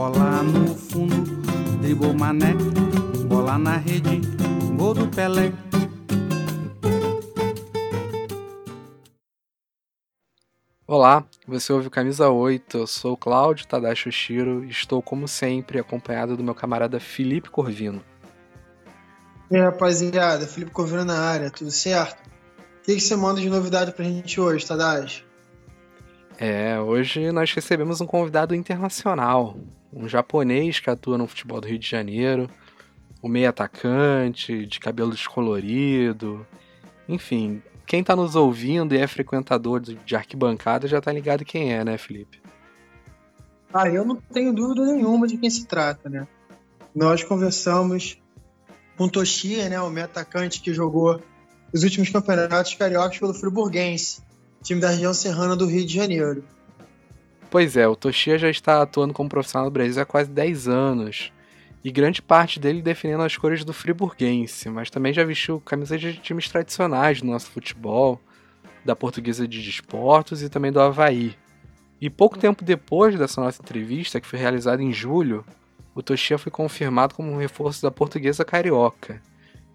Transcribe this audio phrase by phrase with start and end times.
[0.00, 1.42] Bola no fundo,
[1.82, 2.54] dribou mané.
[3.28, 4.22] Bola na rede,
[4.74, 5.52] gol do Pelé.
[10.86, 16.34] Olá, você ouve Camisa 8, eu sou Cláudio Tadashi Shiro e estou, como sempre, acompanhado
[16.34, 18.02] do meu camarada Felipe Corvino.
[19.50, 22.18] E aí, rapaziada, Felipe Corvino na área, tudo certo?
[22.78, 25.26] O que, que você manda de novidade pra gente hoje, Tadashi?
[26.38, 29.58] É, hoje nós recebemos um convidado internacional,
[29.92, 32.48] um japonês que atua no futebol do Rio de Janeiro,
[33.22, 36.46] um meio atacante, de cabelo descolorido,
[37.08, 41.84] enfim, quem tá nos ouvindo e é frequentador de arquibancada já tá ligado quem é,
[41.84, 42.40] né, Felipe?
[43.72, 46.26] Ah, eu não tenho dúvida nenhuma de quem se trata, né?
[46.94, 48.20] Nós conversamos
[48.96, 51.20] com o Toshia, né, o meio atacante que jogou
[51.72, 54.22] os últimos campeonatos cariocas pelo Friburguense,
[54.62, 56.44] time da região serrana do Rio de Janeiro.
[57.50, 61.32] Pois é, o Toshia já está atuando como profissional no Brasil há quase 10 anos
[61.82, 66.14] e grande parte dele defendendo as cores do friburguense, mas também já vestiu camisas de
[66.18, 68.20] times tradicionais do nosso futebol,
[68.84, 71.34] da Portuguesa de Desportos e também do Havaí.
[72.00, 75.44] E pouco tempo depois dessa nossa entrevista, que foi realizada em julho,
[75.92, 79.20] o Toshia foi confirmado como um reforço da Portuguesa Carioca.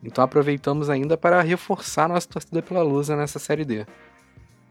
[0.02, 3.86] Então aproveitamos ainda para reforçar nossa torcida pela Lusa nessa Série D.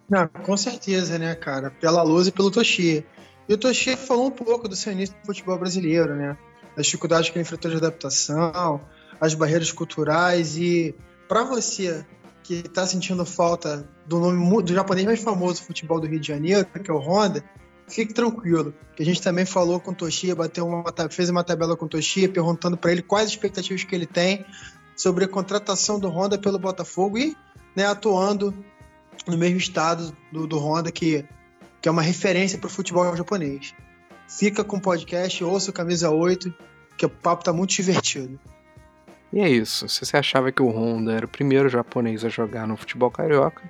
[0.08, 1.70] Não, com certeza, né, cara?
[1.70, 3.05] Pela Lusa e pelo Toshia.
[3.48, 6.36] E o Toshia falou um pouco do seu início no futebol brasileiro, né?
[6.77, 8.80] as dificuldades que ele enfrentou de adaptação,
[9.20, 10.94] as barreiras culturais e
[11.28, 12.04] para você
[12.42, 16.28] que está sentindo falta do nome do japonês mais famoso do futebol do Rio de
[16.28, 17.42] Janeiro, que é o Honda,
[17.88, 21.76] fique tranquilo, que a gente também falou com o Toshia, bateu uma, fez uma tabela
[21.76, 24.44] com o Toshia, perguntando para ele quais expectativas que ele tem
[24.94, 27.34] sobre a contratação do Honda pelo Botafogo e
[27.75, 28.54] né, atuando
[29.26, 31.25] no mesmo estado do, do Honda, que,
[31.80, 33.75] que é uma referência para o futebol japonês.
[34.28, 36.52] Fica com o podcast, ouça o Camisa 8,
[36.97, 38.38] que o papo tá muito divertido.
[39.32, 39.88] E é isso.
[39.88, 43.62] Se você achava que o Honda era o primeiro japonês a jogar no futebol carioca,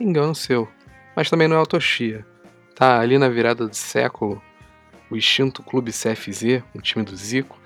[0.00, 0.68] engano seu.
[1.14, 2.26] Mas também não é o Toshia.
[2.74, 4.42] Tá ali na virada do século,
[5.10, 7.58] o extinto clube CFZ, um time do Zico,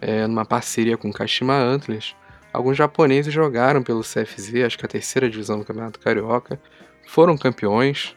[0.00, 2.14] é, numa parceria com o Kashima Antlers,
[2.52, 6.60] alguns japoneses jogaram pelo CFZ, acho que a terceira divisão do Campeonato Carioca,
[7.06, 8.16] foram campeões,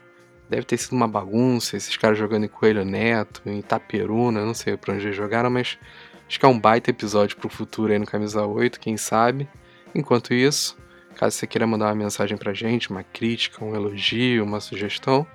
[0.51, 4.75] Deve ter sido uma bagunça, esses caras jogando em Coelho Neto, em Itaperuna, não sei
[4.75, 5.79] pra onde eles jogaram, mas
[6.27, 9.47] acho que é um baita episódio pro futuro aí no Camisa 8, quem sabe.
[9.95, 10.77] Enquanto isso,
[11.15, 15.25] caso você queira mandar uma mensagem pra gente, uma crítica, um elogio, uma sugestão,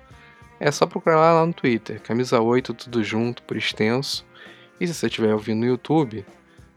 [0.59, 4.23] é só procurar lá no Twitter, Camisa 8, tudo junto, por extenso.
[4.79, 6.27] E se você estiver ouvindo no YouTube,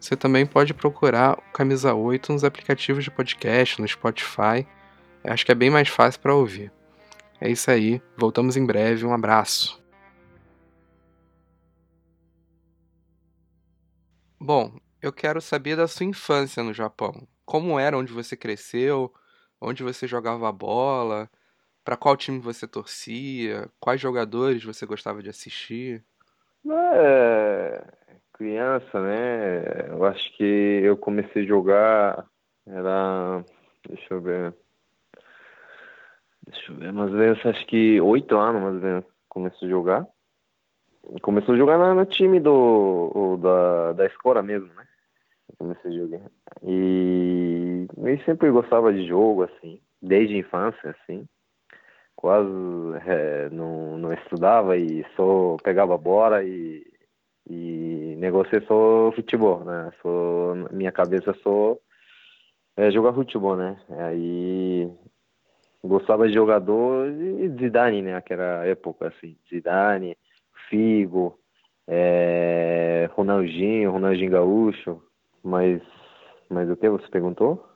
[0.00, 4.66] você também pode procurar o Camisa 8 nos aplicativos de podcast, no Spotify.
[5.22, 6.72] Eu acho que é bem mais fácil para ouvir.
[7.38, 9.78] É isso aí, voltamos em breve, um abraço.
[14.40, 17.28] Bom, eu quero saber da sua infância no Japão.
[17.44, 19.12] Como era onde você cresceu,
[19.60, 21.30] onde você jogava bola,
[21.84, 26.02] para qual time você torcia, quais jogadores você gostava de assistir?
[26.66, 27.84] É,
[28.40, 29.90] criança, né?
[29.90, 32.26] Eu acho que eu comecei a jogar,
[32.66, 33.44] era,
[33.86, 34.54] deixa eu ver,
[36.46, 39.70] Deixa eu ver, mais ou menos, acho que oito anos, mais ou menos, começou a
[39.70, 40.06] jogar.
[41.20, 44.86] Começou a jogar no, no time do, da, da escola mesmo, né?
[45.58, 46.30] Comecei a jogar.
[46.62, 51.28] E eu sempre gostava de jogo, assim, desde a infância, assim.
[52.16, 52.48] Quase
[53.06, 56.89] é, não, não estudava e só pegava bola e,
[57.48, 59.92] e negociei só futebol, né?
[60.02, 61.76] Só, minha cabeça só
[62.76, 63.80] é jogar futebol, né?
[63.90, 64.90] Aí
[65.82, 68.14] gostava de jogador de Zidane, né?
[68.16, 69.36] Aquela época, assim.
[69.48, 70.16] Zidane,
[70.68, 71.38] Figo,
[71.86, 75.02] é, Ronaldinho, Ronaldinho Gaúcho.
[75.42, 75.82] Mas,
[76.48, 77.66] mas o que você perguntou?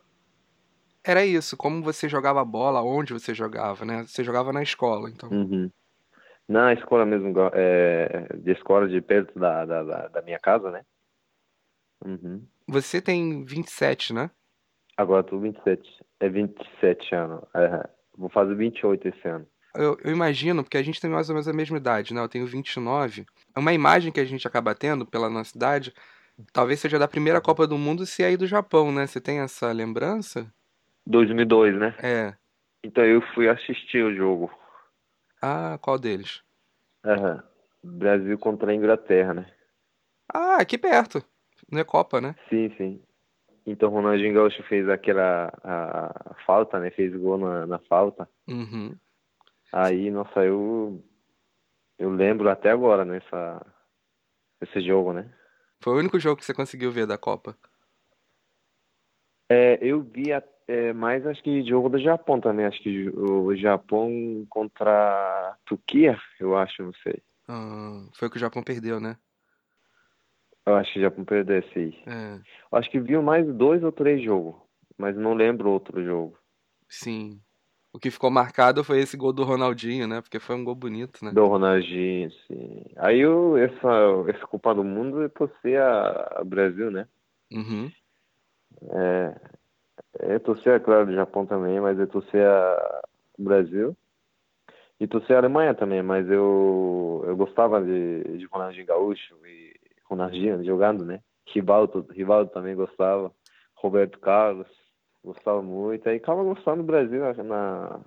[1.06, 4.05] Era isso, como você jogava bola, onde você jogava, né?
[4.06, 5.28] Você jogava na escola, então.
[5.31, 5.70] Uhum.
[6.49, 10.85] Na escola mesmo, é, de escola de perto da, da, da minha casa, né?
[12.05, 12.46] Uhum.
[12.69, 14.31] Você tem 27, né?
[14.96, 16.05] Agora tô 27.
[16.20, 17.43] É 27 anos.
[17.55, 19.46] É, vou fazer 28 esse ano.
[19.75, 22.20] eu, eu, imagino, porque a gente tem mais ou menos a mesma idade, né?
[22.20, 23.26] Eu tenho 29.
[23.55, 25.93] É uma imagem que a gente acaba tendo pela nossa idade,
[26.52, 29.06] talvez seja da primeira Copa do Mundo se aí do Japão, né?
[29.06, 30.47] Você tem essa lembrança?
[31.06, 31.94] 2002, né?
[32.02, 32.35] É.
[32.82, 34.50] Então eu fui assistir o jogo.
[35.46, 36.43] Ah, qual deles?
[37.05, 37.43] Aham.
[37.82, 39.46] Brasil contra a Inglaterra, né?
[40.32, 41.23] Ah, aqui perto.
[41.70, 42.35] Não é Copa, né?
[42.49, 43.02] Sim, sim.
[43.67, 46.91] Então o Ronaldinho Gaúcho fez aquela a, a falta, né?
[46.93, 48.26] Fez gol na, na falta.
[48.49, 48.96] Uhum.
[49.70, 51.05] Aí, nossa, eu
[51.99, 53.61] eu lembro até agora nessa
[54.62, 55.31] esse jogo, né?
[55.82, 57.55] Foi o único jogo que você conseguiu ver da Copa.
[59.55, 60.33] É, eu vi
[60.67, 66.19] é, mais acho que jogo do Japão também, acho que o Japão contra a Turquia,
[66.41, 67.23] eu acho, não sei.
[67.47, 69.17] Ah, foi o que o Japão perdeu, né?
[70.67, 72.03] Eu acho que o Japão perdeu esse aí.
[72.05, 72.41] É.
[72.73, 74.56] Acho que viu mais dois ou três jogos,
[74.99, 76.37] mas não lembro outro jogo.
[76.89, 77.41] Sim.
[77.93, 80.21] O que ficou marcado foi esse gol do Ronaldinho, né?
[80.21, 81.31] Porque foi um gol bonito, né?
[81.31, 82.87] Do Ronaldinho, sim.
[82.97, 83.89] Aí eu, essa,
[84.31, 87.07] esse Copa do Mundo é torcer a, a Brasil, né?
[87.53, 87.93] Uhum.
[88.91, 89.35] É,
[90.35, 93.03] é torcer, é claro, do Japão também, mas é torcer a
[93.38, 93.97] Brasil.
[94.99, 99.75] E torcer a Alemanha também, mas eu, eu gostava de, de Ronaldinho Gaúcho e
[100.05, 101.21] Ronaldinho jogando, né?
[101.47, 103.32] Rivaldo, Rivaldo também gostava.
[103.75, 104.69] Roberto Carlos
[105.23, 106.09] gostava muito.
[106.09, 108.00] Aí acaba gostando do Brasil na,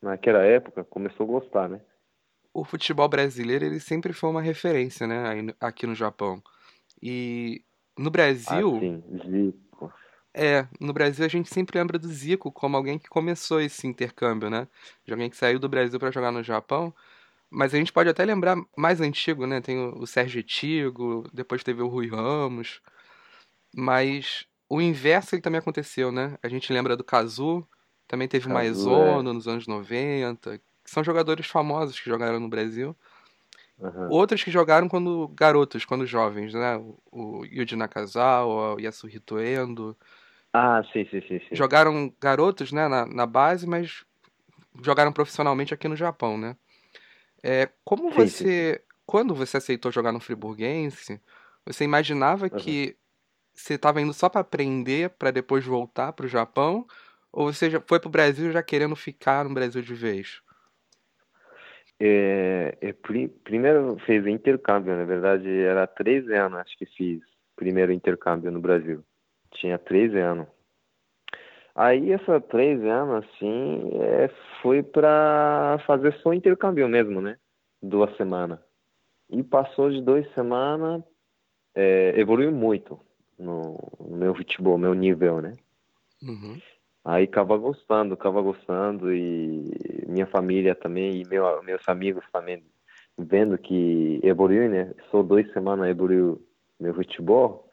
[0.00, 1.80] naquela época, começou a gostar, né?
[2.52, 6.42] O futebol brasileiro ele sempre foi uma referência, né, aqui no Japão.
[7.02, 7.62] E
[7.96, 8.76] no Brasil.
[8.76, 9.54] Ah, sim.
[10.34, 14.48] É, no Brasil a gente sempre lembra do Zico como alguém que começou esse intercâmbio,
[14.48, 14.66] né?
[15.04, 16.94] De alguém que saiu do Brasil para jogar no Japão.
[17.50, 19.60] Mas a gente pode até lembrar mais antigo, né?
[19.60, 22.80] Tem o Sérgio Tigo, depois teve o Rui Ramos.
[23.74, 26.38] Mas o inverso ele também aconteceu, né?
[26.42, 27.66] A gente lembra do Kazu,
[28.08, 29.32] também teve o Maizono é.
[29.34, 32.96] nos anos 90, que são jogadores famosos que jogaram no Brasil.
[33.78, 34.08] Uhum.
[34.10, 36.76] Outros que jogaram quando garotos, quando jovens, né?
[37.10, 39.96] O Yuji Nakazawa, o Yasuhito Endo.
[40.52, 41.54] Ah, sim, sim, sim, sim.
[41.54, 44.04] Jogaram garotos, né, na, na base, mas
[44.82, 46.56] jogaram profissionalmente aqui no Japão, né?
[47.42, 48.96] É, como sim, você, sim.
[49.04, 51.20] quando você aceitou jogar no Friburguense,
[51.66, 52.58] você imaginava uhum.
[52.58, 52.96] que
[53.54, 56.86] você estava indo só para aprender para depois voltar para o Japão?
[57.32, 60.42] Ou você já foi para o Brasil já querendo ficar no Brasil de vez?
[61.98, 62.92] É, é,
[63.44, 67.22] primeiro fez intercâmbio, na verdade era 13 anos acho que fiz
[67.54, 69.04] primeiro intercâmbio no Brasil.
[69.52, 70.46] Tinha 13 anos.
[71.74, 74.28] Aí essa 13 anos assim é,
[74.60, 77.38] foi para fazer só intercâmbio mesmo, né?
[77.82, 78.58] Duas semanas.
[79.30, 81.02] E passou de duas semanas,
[81.74, 83.00] é, evoluiu muito
[83.38, 85.54] no, no meu futebol, meu nível, né?
[86.22, 86.60] Uhum.
[87.04, 92.62] Aí acaba gostando, acaba gostando e minha família também e meu, meus amigos também
[93.18, 94.92] vendo que evoluiu, né?
[95.10, 96.40] Só duas semanas evoluiu
[96.78, 97.68] meu futebol,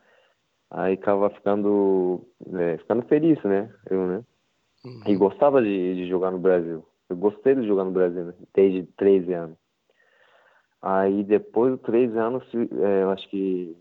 [0.71, 3.73] aí acaba ficando, né, ficando feliz, né?
[3.89, 4.23] Eu, né?
[4.85, 5.01] Uhum.
[5.07, 6.85] E gostava de, de, jogar no Brasil.
[7.09, 8.33] Eu gostei de jogar no Brasil, né?
[8.53, 9.57] Desde 13 anos.
[10.81, 13.75] Aí depois de 13 anos, é, eu acho que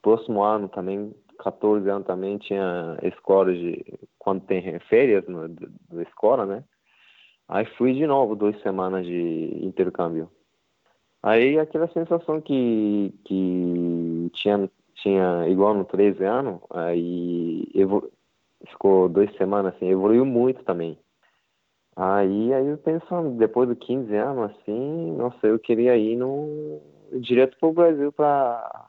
[0.00, 3.84] próximo ano também, 14 anos também, tinha escola de.
[4.18, 6.64] Quando tem férias no, da escola, né?
[7.48, 10.30] Aí fui de novo duas semanas de intercâmbio.
[11.22, 18.10] Aí aquela sensação que, que tinha, tinha igual no 13 anos, aí evolu...
[18.68, 20.98] ficou duas semanas assim, evoluiu muito também.
[21.94, 26.80] Aí, aí eu pensando, depois de 15 anos, assim, nossa, eu queria ir no,
[27.12, 28.86] direto para o Brasil para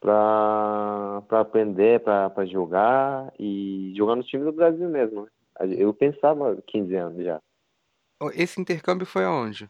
[0.00, 5.22] para aprender, para jogar e jogar no time do Brasil mesmo.
[5.22, 5.28] Né?
[5.78, 7.40] Eu pensava 15 anos já.
[8.34, 9.66] Esse intercâmbio foi aonde?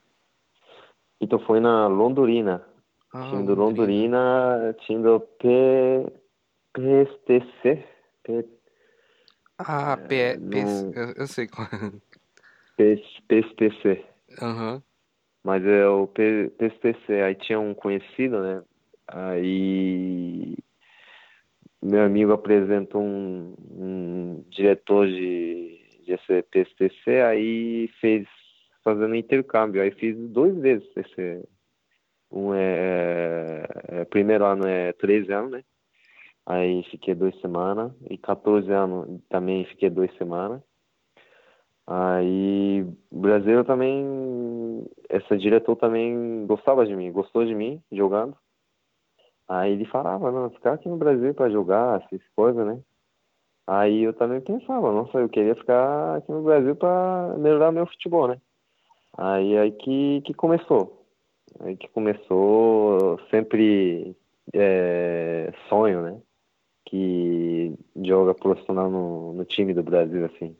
[1.20, 2.66] Então foi na Londrina.
[3.16, 6.12] Ah, time do Londrina, time do P...
[6.72, 7.84] PSTC.
[8.24, 8.44] P...
[9.56, 10.16] Ah, P...
[10.16, 10.58] É, P...
[10.92, 11.68] Eu, eu sei qual
[12.76, 13.00] P...
[13.28, 14.04] PSTC.
[14.42, 14.74] Aham.
[14.74, 14.82] Uhum.
[15.44, 16.50] Mas é o P...
[16.58, 17.22] PSTC.
[17.22, 18.62] Aí tinha um conhecido, né?
[19.06, 20.56] Aí
[21.80, 26.16] meu amigo apresentou um, um diretor de, de
[26.50, 28.26] PSTC, aí fez
[28.82, 31.44] fazendo intercâmbio, aí fiz duas vezes esse
[32.34, 35.64] um é, é primeiro ano é 13 anos, né?
[36.44, 40.60] Aí fiquei duas semanas e 14 anos também fiquei duas semanas.
[41.86, 48.36] Aí Brasil também essa diretor também gostava de mim, gostou de mim jogando.
[49.48, 52.80] Aí ele falava, não, ficar aqui no Brasil para jogar, essas coisas, né?
[53.66, 58.28] Aí eu também pensava, nossa, eu queria ficar aqui no Brasil para melhorar meu futebol,
[58.28, 58.40] né?
[59.16, 61.03] Aí, aí que, que começou.
[61.60, 64.16] Aí que começou sempre
[64.52, 66.20] é, sonho, né?
[66.84, 70.56] Que joga profissional no, no time do Brasil, assim.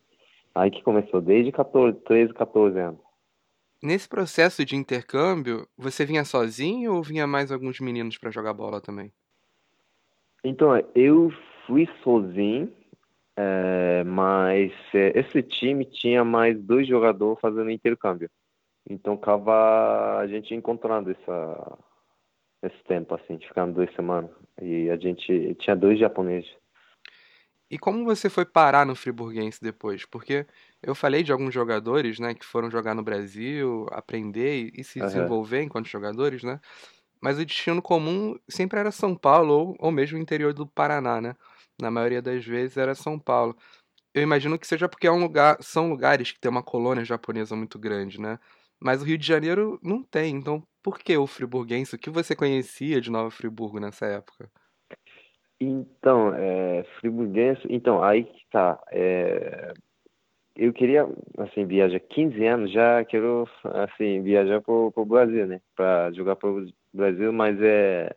[0.55, 3.01] Aí que começou, desde 14, 13, 14 anos.
[3.83, 8.81] Nesse processo de intercâmbio, você vinha sozinho ou vinha mais alguns meninos para jogar bola
[8.81, 9.13] também?
[10.43, 11.31] Então, eu
[11.67, 12.73] fui sozinho,
[13.37, 18.31] é, mas é, esse time tinha mais dois jogadores fazendo intercâmbio.
[18.89, 21.79] Então, acaba a gente encontrando essa,
[22.63, 24.31] esse tempo, assim, ficando duas semanas.
[24.61, 26.51] E a gente tinha dois japoneses.
[27.71, 30.05] E como você foi parar no Friburguense depois?
[30.05, 30.47] Porque
[30.83, 35.59] eu falei de alguns jogadores, né, que foram jogar no Brasil, aprender e se desenvolver
[35.59, 35.65] uhum.
[35.65, 36.61] enquanto jogadores, né?
[37.21, 41.21] Mas o destino comum sempre era São Paulo ou, ou mesmo o interior do Paraná,
[41.21, 41.35] né?
[41.81, 43.57] Na maioria das vezes era São Paulo.
[44.13, 47.57] Eu imagino que seja porque é um lugar, são lugares que tem uma colônia japonesa
[47.57, 48.39] muito grande, né?
[48.81, 50.35] Mas o Rio de Janeiro não tem.
[50.37, 51.95] Então, por que o friburguense?
[51.95, 54.51] O que você conhecia de Nova Friburgo nessa época?
[55.61, 57.63] Então, é, friburguense.
[57.71, 58.79] Então, aí que tá.
[58.91, 59.73] É,
[60.57, 65.61] eu queria, assim, viajar 15 anos, já quero, assim, viajar para o Brasil, né?
[65.75, 68.15] Para jogar para o Brasil, mas é,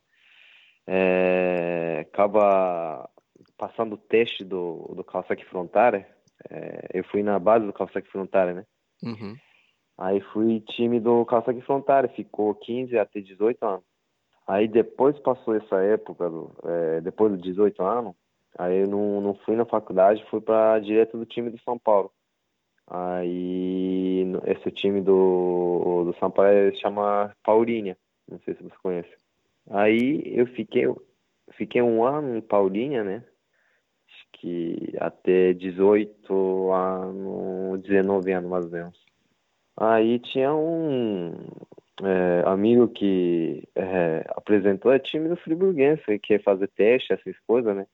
[0.86, 2.00] é.
[2.02, 3.10] Acaba
[3.58, 6.06] passando o teste do, do Kawasaki Frontale.
[6.50, 8.66] É, eu fui na base do Kawasaki Frontale, né?
[9.04, 9.36] Uhum.
[9.98, 13.84] Aí fui time do Kawasaki Frontale, ficou 15 até 18 anos.
[14.48, 18.16] Aí depois passou essa época, do, é, depois dos 18 anos,
[18.58, 22.12] aí eu não, não fui na faculdade, fui para direto do time do São Paulo.
[22.90, 27.98] Aí esse time do, do São Paulo chama Paulinha,
[28.30, 29.14] não sei se você conhece.
[29.70, 30.86] Aí eu fiquei,
[31.54, 33.24] fiquei um ano em Paulinha, né?
[34.08, 39.07] Acho que até 18 anos, 19 anos mais ou menos.
[39.78, 41.34] Aí tinha um
[42.04, 47.76] é, amigo que é, apresentou é time do Friburguense, que ia fazer teste, essas coisas,
[47.76, 47.86] né?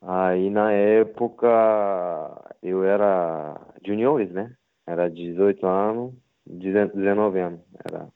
[0.00, 1.46] Aí na época
[2.60, 4.52] eu era juniores, né?
[4.84, 6.12] Era 18 anos,
[6.44, 7.60] 19 anos.
[7.88, 8.08] Era.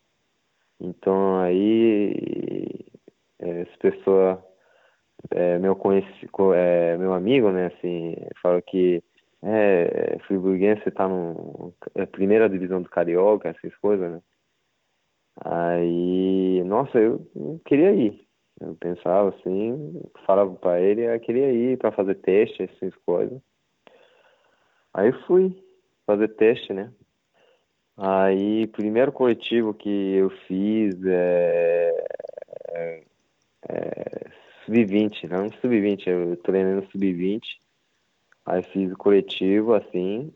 [0.81, 2.85] Então aí
[3.39, 4.45] essa pessoa,
[5.31, 9.03] é, meu, conheci, é, meu amigo, né, assim, falou que
[9.49, 14.23] é, Friburguense tá no é, primeira divisão do Carioca, essas coisas, né?
[15.45, 17.27] Aí, nossa, eu
[17.65, 18.27] queria ir.
[18.61, 23.41] Eu pensava assim, falava para ele, eu queria ir para fazer teste, essas coisas.
[24.95, 25.55] Aí fui
[26.07, 26.91] fazer teste, né?
[27.97, 32.07] Aí, primeiro coletivo que eu fiz é,
[32.71, 33.03] é,
[33.69, 34.31] é
[34.65, 37.43] sub-20, não sub-20, eu treinei no sub-20.
[38.47, 40.33] Aí fiz o coletivo, assim,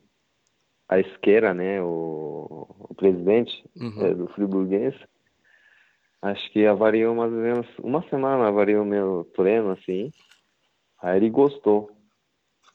[0.88, 4.05] a esquerda, né, o, o presidente uhum.
[4.05, 4.99] é, do Friburguense,
[6.21, 10.11] acho que avariou mais ou menos uma semana, avariou meu treino, assim,
[11.00, 11.93] aí ele gostou,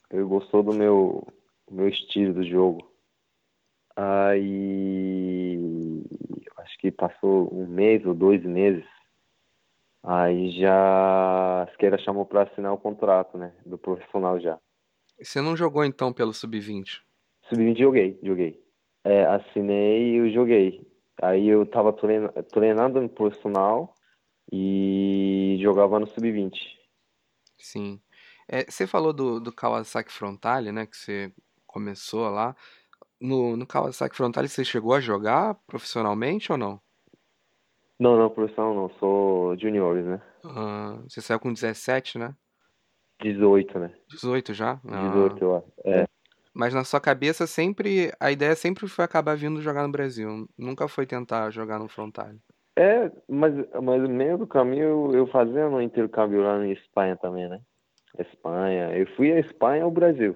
[0.09, 1.27] ele gostou do meu,
[1.69, 2.89] meu estilo do jogo.
[3.97, 5.57] Aí,
[6.59, 8.85] acho que passou um mês ou dois meses,
[10.01, 14.57] aí já a esquerda chamou para assinar o contrato, né, do profissional já.
[15.21, 17.01] Você não jogou então pelo Sub-20?
[17.49, 18.61] Sub-20 joguei, joguei.
[19.03, 20.85] É, assinei e joguei.
[21.21, 23.93] Aí eu tava treina, treinando no profissional
[24.51, 26.53] e jogava no Sub-20.
[27.57, 28.01] Sim.
[28.47, 30.85] É, você falou do, do Kawasaki Frontale, né?
[30.85, 31.33] Que você
[31.65, 32.55] começou lá.
[33.19, 36.81] No, no Kawasaki Frontale você chegou a jogar profissionalmente ou não?
[37.99, 38.89] Não, não, profissional não.
[38.99, 40.21] Sou juniores, né?
[40.43, 42.35] Ah, você saiu com 17, né?
[43.21, 43.91] 18, né?
[44.09, 44.79] 18 já?
[44.83, 45.67] 18, eu acho.
[45.83, 46.05] É.
[46.53, 48.13] Mas na sua cabeça sempre.
[48.19, 50.47] A ideia sempre foi acabar vindo jogar no Brasil.
[50.57, 52.39] Nunca foi tentar jogar no Frontale.
[52.77, 57.47] É, mas, mas no meio do caminho eu fazia um intercâmbio lá na Espanha também,
[57.49, 57.59] né?
[58.19, 58.97] Espanha.
[58.97, 60.35] Eu fui à Espanha ao Brasil.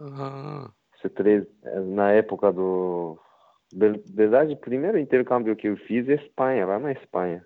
[0.00, 0.70] Ah.
[1.14, 1.46] três,
[1.86, 3.18] na época do.
[3.74, 7.44] Verdade, o primeiro intercâmbio que eu fiz é Espanha, lá na Espanha.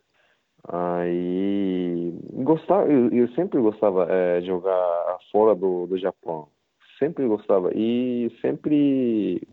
[0.67, 6.49] Aí gostava, eu, eu sempre gostava é, de jogar fora do, do Japão,
[6.99, 9.47] sempre gostava e sempre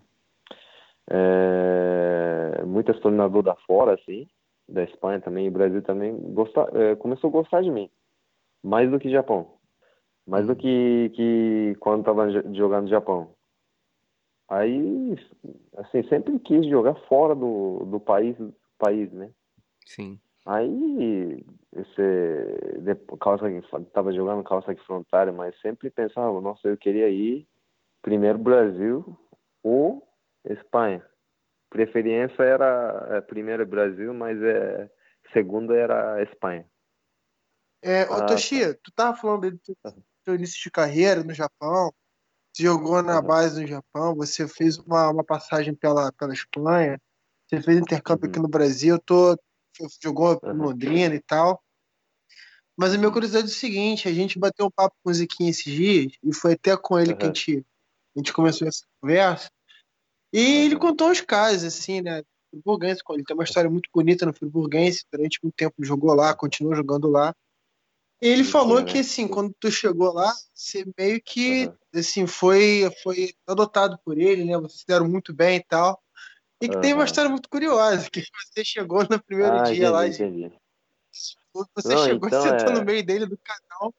[1.10, 4.28] é, muitas treinador da fora assim,
[4.68, 7.90] da Espanha também, Brasil também gosta, é, começou a gostar de mim
[8.64, 9.54] mais do que Japão,
[10.26, 10.58] mais do uhum.
[10.58, 13.30] que que quando estava jogando no Japão.
[14.50, 15.16] Aí
[15.78, 18.36] assim sempre quis jogar fora do, do país
[18.78, 19.30] país, né?
[19.86, 20.20] Sim.
[20.46, 21.44] Aí,
[21.76, 27.48] esse, calça estava jogando calça que frontária, mas sempre pensava, nossa, eu queria ir
[28.04, 29.18] primeiro Brasil
[29.64, 30.08] ou
[30.48, 31.04] Espanha.
[31.72, 34.90] preferência era é, primeiro Brasil, mas é
[35.34, 36.66] segunda era Espanha.
[37.82, 38.36] É, ô ah, tá.
[38.36, 39.76] tu tava falando do teu,
[40.24, 41.92] teu, início de carreira no Japão,
[42.54, 47.02] você jogou na base no Japão, você fez uma, uma passagem pela, pela Espanha,
[47.48, 48.30] você fez intercâmbio uhum.
[48.32, 49.38] aqui no Brasil, tô,
[50.02, 50.54] jogou uhum.
[50.54, 51.62] Londrina e tal.
[52.78, 55.50] Mas a minha curiosidade é o seguinte, a gente bateu um papo com o Ziquinha
[55.50, 57.66] esses dias, e foi até com ele que a gente,
[58.16, 59.50] a gente começou essa conversa,
[60.34, 64.34] e ele contou os casos, assim, né, Friburguense, ele tem uma história muito bonita no
[64.34, 67.34] Friburguense, durante muito tempo jogou lá, continuou jogando lá,
[68.22, 68.92] e ele falou né?
[68.92, 74.44] que, assim, quando tu chegou lá, você meio que, assim, foi, foi adotado por ele,
[74.44, 76.02] né, vocês deram muito bem e tal,
[76.62, 79.90] e que tem uma história muito curiosa, que você chegou no primeiro ah, dia entendi,
[79.90, 80.52] lá, entendi.
[81.54, 82.80] Você não, chegou então, e sentou é...
[82.80, 83.94] no meio dele do canal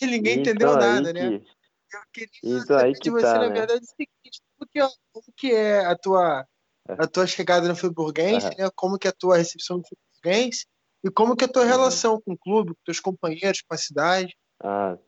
[0.00, 1.38] e ninguém então, entendeu nada, né?
[1.38, 1.54] Que...
[1.94, 3.54] Eu queria então, saber de você, tá, na né?
[3.54, 6.46] verdade, o seguinte, como que, é, como que é a tua,
[6.88, 6.92] é.
[6.98, 8.54] a tua chegada no Friburguense, uhum.
[8.58, 8.70] né?
[8.74, 10.66] Como que é a tua recepção no Friburguense
[11.04, 11.68] e como que é a tua uhum.
[11.68, 14.36] relação com o clube, com teus companheiros, com a cidade.
[14.60, 14.98] Ah,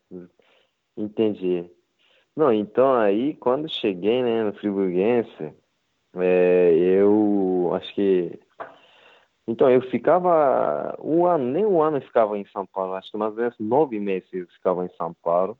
[0.96, 1.68] entendi.
[2.36, 5.54] Não, então aí, quando cheguei né, no Friburguense,
[6.20, 8.38] é, eu acho que
[9.48, 13.16] então, eu ficava um ano, nem um ano eu ficava em São Paulo, acho que
[13.16, 15.56] mais ou menos nove meses eu ficava em São Paulo.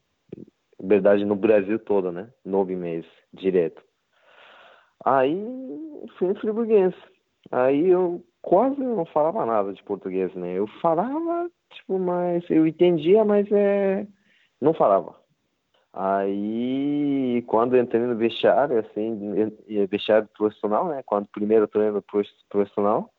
[0.81, 2.29] Na verdade, no Brasil todo, né?
[2.45, 3.81] Nove meses, direto.
[5.05, 5.41] Aí,
[6.19, 6.99] fui em Friburguense.
[7.53, 10.55] Aí eu quase não falava nada de português, né?
[10.55, 14.05] Eu falava, tipo, mas eu entendia, mas é,
[14.61, 15.15] não falava.
[15.99, 19.51] Aí, quando entrei no vestiário, assim,
[19.89, 21.03] vestiário profissional, né?
[21.05, 22.05] Quando primeiro treino
[22.51, 23.11] profissional,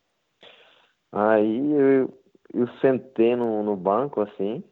[1.12, 2.14] Aí eu,
[2.54, 4.64] eu sentei no, no banco, assim.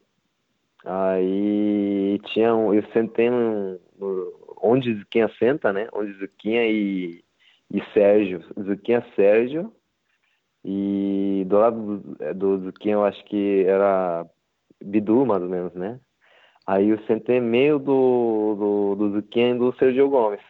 [0.85, 5.87] Aí tinha um, eu sentei no, no, onde Zuquinha senta, né?
[5.93, 7.23] Onde Zuquinha e,
[7.71, 8.43] e Sérgio.
[8.61, 9.73] Zuquinha Sérgio.
[10.63, 14.25] E do lado do, do Zuquinha eu acho que era
[14.83, 15.99] Bidu, mais ou menos, né?
[16.67, 20.41] Aí eu sentei meio do, do, do Zuquinha e do Sérgio Gomes.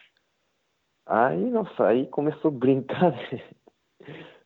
[1.06, 3.14] Aí, nossa, aí começou a brincar.
[3.32, 3.42] Né?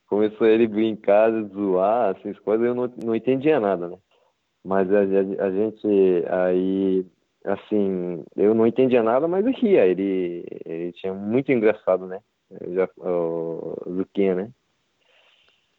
[0.10, 3.98] começou ele brincar, zoar, essas coisas, eu não, não entendia nada, né?
[4.66, 5.88] Mas a, a, a, gente
[6.28, 7.06] aí,
[7.46, 9.86] assim, eu não entendia nada, mas eu ria.
[9.86, 12.20] Ele, ele tinha muito engraçado, né?
[12.70, 14.52] Já, o Luquinha, né?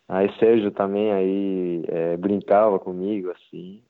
[0.08, 3.82] Aí Sérgio também aí é, brincava comigo, assim.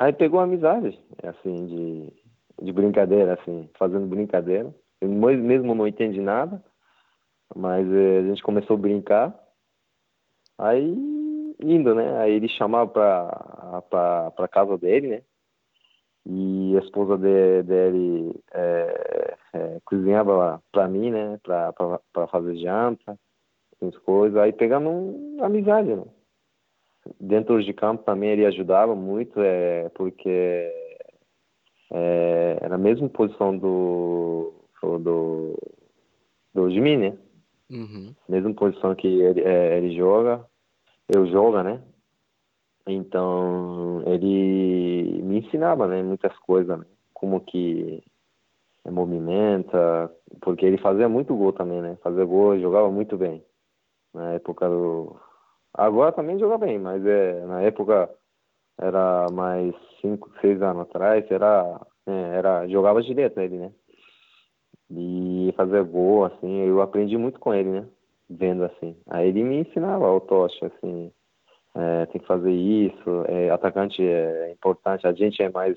[0.00, 4.74] Aí pegou amizade, assim, de, de brincadeira, assim, fazendo brincadeira.
[4.98, 6.64] Eu mesmo não entendi nada,
[7.54, 9.38] mas é, a gente começou a brincar.
[10.56, 10.90] Aí,
[11.62, 12.16] indo, né?
[12.16, 15.22] Aí ele chamava pra, pra, pra casa dele, né?
[16.24, 21.38] E a esposa de, dele é, é, cozinhava pra mim, né?
[21.42, 23.18] Pra, pra, pra fazer janta,
[23.74, 24.38] essas coisas.
[24.38, 26.04] Aí pegando um, amizade, né?
[27.18, 30.72] Dentro de campo também ele ajudava muito, é, porque
[31.92, 35.58] é, era a mesma posição do, do,
[36.54, 37.18] do mim, né?
[37.70, 38.14] Uhum.
[38.28, 40.44] Mesma posição que ele, é, ele joga,
[41.08, 41.82] eu jogo, né?
[42.86, 46.02] Então ele me ensinava, né?
[46.02, 46.84] Muitas coisas, né?
[47.20, 48.02] como que
[48.90, 50.10] movimenta,
[50.40, 51.98] porque ele fazia muito gol também, né?
[52.02, 53.44] Fazia gol, jogava muito bem.
[54.14, 55.20] Na época do.
[55.74, 58.10] Agora também joga bem, mas é, na época
[58.78, 63.72] era mais 5, 6 anos atrás, era, é, era jogava direto ele, né?
[64.90, 67.86] e fazer gol, assim, eu aprendi muito com ele, né?
[68.28, 68.96] Vendo assim.
[69.08, 71.12] Aí ele me ensinava o tocha, assim,
[71.74, 75.76] é, tem que fazer isso, é, atacante é importante, a gente é mais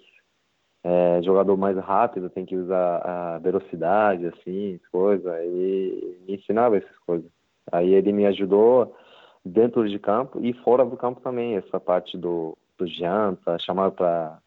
[0.84, 5.39] é, jogador mais rápido, tem que usar a velocidade, assim, coisa.
[5.43, 7.29] Ele me ensinava essas coisas.
[7.71, 8.95] Aí ele me ajudou
[9.43, 14.39] dentro de campo e fora do campo também, essa parte do, do janta, chamava para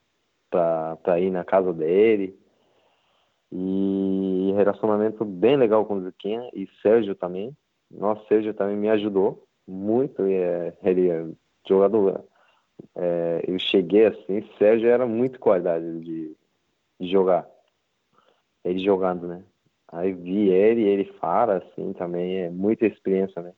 [0.49, 2.39] para ir na casa dele
[3.53, 7.55] e relacionamento bem legal com o Zuquinha e Sérgio também.
[7.91, 10.23] Nosso Sérgio também me ajudou muito.
[10.23, 11.27] É, ele é
[11.69, 12.25] jogador.
[12.95, 16.37] É, eu cheguei assim, Sérgio era muito qualidade de,
[17.01, 17.49] de jogar.
[18.65, 19.43] Ele jogando, né?
[19.89, 23.53] Aí vi ele, ele fala assim também, é muita experiência, né?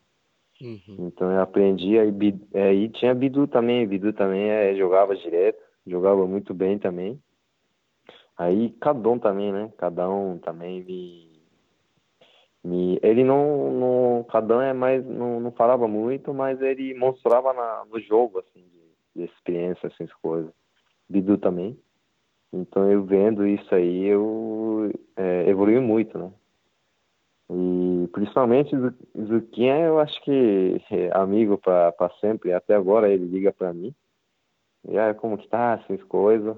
[0.61, 1.07] Uhum.
[1.07, 2.12] Então eu aprendi, aí,
[2.53, 7.21] é, e tinha Bidu também, Bidu também é, jogava direto, jogava muito bem também.
[8.37, 9.73] Aí cada um também, né?
[9.77, 11.42] Cada um também me.
[12.62, 14.27] me ele não, não.
[14.31, 15.05] Cada um é mais.
[15.05, 20.12] Não, não falava muito, mas ele mostrava na, no jogo, assim, de, de experiência, essas
[20.14, 20.53] coisas.
[21.09, 21.77] Bidu também.
[22.53, 26.31] Então eu vendo isso aí, eu é, evolui muito, né?
[27.50, 28.76] E principalmente
[29.16, 32.52] Zuquinha, eu acho que é amigo para sempre.
[32.52, 33.94] Até agora ele liga para mim.
[34.87, 36.56] E aí, como que tá, essas coisas.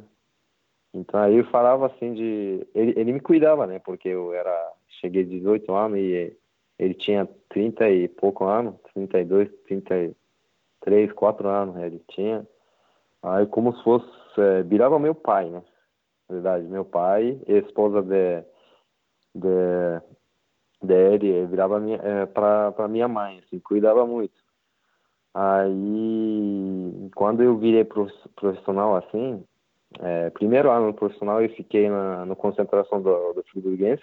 [0.92, 2.66] Então aí eu falava assim de.
[2.74, 3.78] Ele, ele me cuidava, né?
[3.78, 4.72] Porque eu era.
[5.00, 6.36] Cheguei 18 anos e
[6.78, 12.46] ele tinha 30 e pouco anos, 32, 33, 4 anos ele tinha.
[13.22, 14.08] Aí como se fosse.
[14.38, 15.62] É, virava meu pai, né?
[16.28, 18.42] Na verdade, meu pai esposa de,
[19.34, 20.00] de,
[20.82, 24.34] dele virava minha, é, para minha mãe, assim, cuidava muito.
[25.32, 29.44] Aí, quando eu virei profissional assim,
[30.00, 34.02] é, primeiro ano profissional eu fiquei na no concentração do, do Friburguense.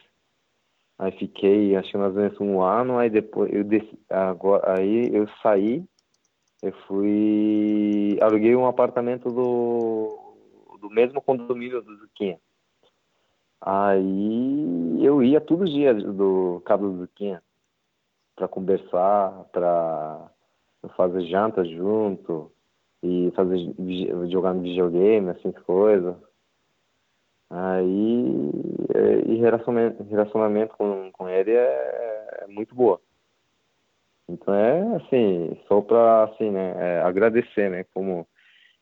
[0.99, 5.09] Aí fiquei, acho que mais ou menos um ano, aí depois eu desci, agora, aí
[5.13, 5.83] eu saí,
[6.63, 10.17] eu fui, aluguei um apartamento do,
[10.81, 12.39] do mesmo condomínio do Zuquinha.
[13.61, 17.41] Aí eu ia todos os dias do Cabo do Zuquinha
[18.35, 20.29] para conversar, para
[20.95, 22.51] fazer janta junto
[23.01, 23.73] e fazer
[24.29, 26.15] jogar no videogame, assim, coisas.
[27.49, 28.51] Aí
[29.27, 32.99] e relacionamento, relacionamento com, com ele é, é muito boa.
[34.29, 38.27] Então é assim, só para assim, né, é, agradecer, né, como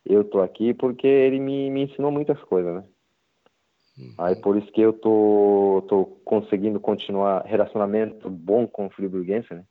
[0.05, 2.83] eu tô aqui, porque ele me, me ensinou muitas coisas, né.
[3.97, 4.13] Uhum.
[4.17, 9.63] Aí por isso que eu tô, tô conseguindo continuar relacionamento bom com o Friburguense, né?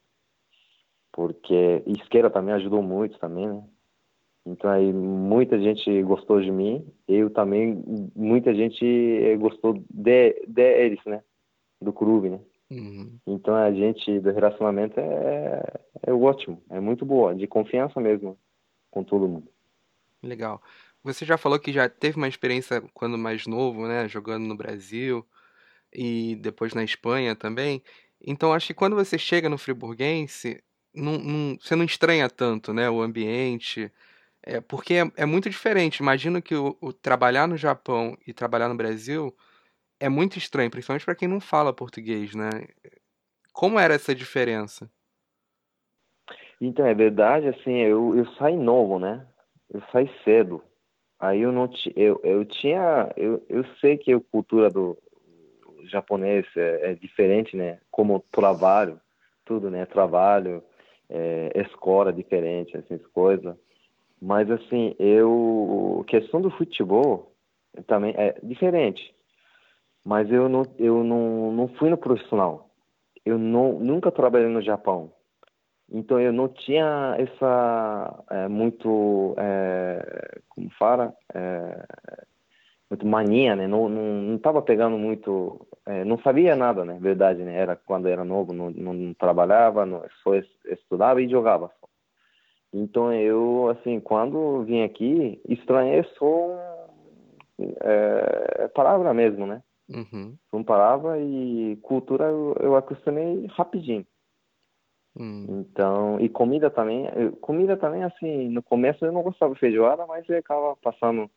[1.13, 3.63] Porque Isqueira também ajudou muito também, né?
[4.47, 7.83] Então aí muita gente gostou de mim, eu também,
[8.15, 11.23] muita gente gostou de, de eles, né?
[11.81, 12.41] Do clube, né?
[12.71, 13.19] Uhum.
[13.27, 15.63] Então a gente do relacionamento é,
[16.07, 18.39] é ótimo, é muito boa, de confiança mesmo
[18.91, 19.49] com todo mundo.
[20.23, 20.61] Legal.
[21.05, 24.09] Você já falou que já teve uma experiência quando mais novo, né?
[24.09, 25.25] Jogando no Brasil
[25.93, 27.83] e depois na Espanha também.
[28.21, 30.65] Então acho que quando você chega no Friburguense,
[30.95, 32.89] não, não, você não estranha tanto, né?
[32.89, 33.93] O ambiente
[34.43, 35.99] é, porque é, é muito diferente.
[35.99, 39.35] Imagino que o, o trabalhar no Japão e trabalhar no Brasil
[40.01, 42.51] é muito estranho, principalmente para quem não fala português, né?
[43.53, 44.91] Como era essa diferença?
[46.61, 49.27] Então, é verdade, assim, eu, eu saí novo, né?
[49.73, 50.63] Eu saí cedo.
[51.25, 54.95] Aí eu não eu, eu tinha, eu, eu sei que a cultura do
[55.85, 57.79] japonês é, é diferente, né?
[57.91, 59.01] Como trabalho,
[59.43, 59.87] tudo, né?
[59.87, 60.63] Trabalho,
[61.09, 63.57] é, escola diferente, essas coisas.
[64.21, 67.33] Mas assim, eu questão do futebol
[67.87, 69.15] também é diferente.
[70.05, 72.69] Mas eu não eu não, não fui no profissional.
[73.25, 75.11] Eu não nunca trabalhei no Japão.
[75.91, 81.87] Então eu não tinha essa é, muito é, como fala é,
[82.91, 83.67] muito mania, né?
[83.67, 85.67] Não não, não tava pegando muito,
[86.07, 86.99] não sabia nada, né?
[87.01, 87.57] Verdade, né?
[87.57, 90.35] Era quando era novo, não, não, trabalhava, não, só
[90.67, 91.71] estudava e jogava.
[92.73, 96.85] Então eu, assim, quando vim aqui, estranhei só
[98.75, 99.63] palavra mesmo, né?
[99.89, 100.37] Uhum.
[100.53, 104.07] Uma palavra e cultura eu, eu acostumei rapidinho.
[105.17, 105.47] Uhum.
[105.61, 107.07] Então, e comida também,
[107.41, 111.31] comida também, assim, no começo eu não gostava de feijoada, mas eu acaba passando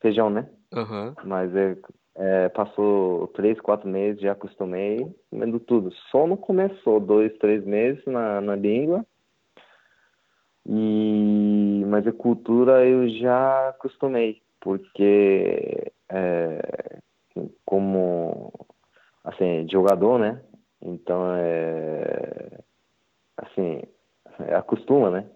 [0.00, 0.48] feijão, né?
[0.74, 1.14] Uhum.
[1.24, 1.76] Mas é,
[2.16, 5.92] é, passou três, quatro meses, já acostumei, comendo tudo.
[6.10, 9.06] Só não começou dois, três meses na, na língua,
[10.66, 17.00] e, mas a cultura eu já acostumei, porque é,
[17.64, 18.52] como
[19.24, 20.40] assim, jogador, né?
[20.84, 22.62] Então é
[23.36, 23.82] assim,
[24.40, 25.30] é, acostuma, né?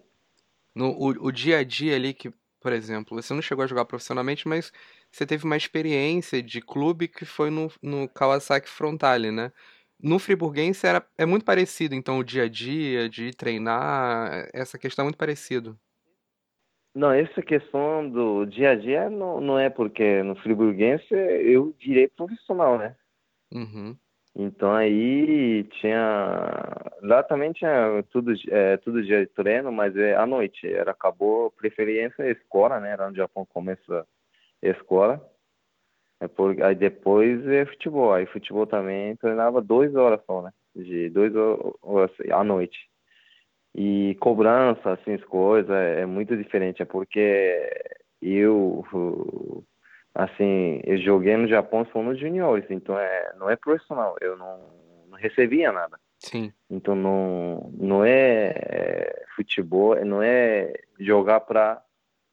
[0.75, 2.31] No, o, o dia a dia ali que,
[2.61, 4.71] por exemplo, você não chegou a jogar profissionalmente, mas
[5.11, 9.51] você teve uma experiência de clube que foi no, no Kawasaki Frontale, né?
[10.01, 15.03] No friburguense era, é muito parecido, então, o dia a dia, de treinar, essa questão
[15.03, 15.77] é muito parecido.
[16.95, 22.07] Não, essa questão do dia a dia não, não é porque no friburguense eu virei
[22.07, 22.95] profissional, né?
[23.51, 23.97] Uhum.
[24.35, 26.75] Então aí tinha.
[27.01, 30.67] Lá também tinha tudo, é, tudo dia de treino, mas é à noite.
[30.67, 32.91] Era, acabou preferência escola, né?
[32.91, 34.07] Era onde o Japão começa
[34.63, 35.21] a escola.
[36.21, 38.13] É por, aí depois é futebol.
[38.13, 40.51] Aí futebol também treinava duas horas só, né?
[40.75, 41.33] De duas
[41.81, 42.77] horas à noite.
[43.75, 46.81] E cobrança, assim, as coisas, é, é muito diferente.
[46.81, 47.69] É porque
[48.21, 48.83] eu,
[50.13, 54.15] assim, eu joguei no Japão só nos juniores, então é, não é profissional.
[54.21, 54.59] Eu não,
[55.07, 55.99] não recebia nada.
[56.19, 56.51] Sim.
[56.69, 61.81] Então não, não é, é futebol, não é jogar para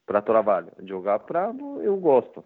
[0.04, 0.70] para trabalho.
[0.84, 2.44] Jogar para eu gosto.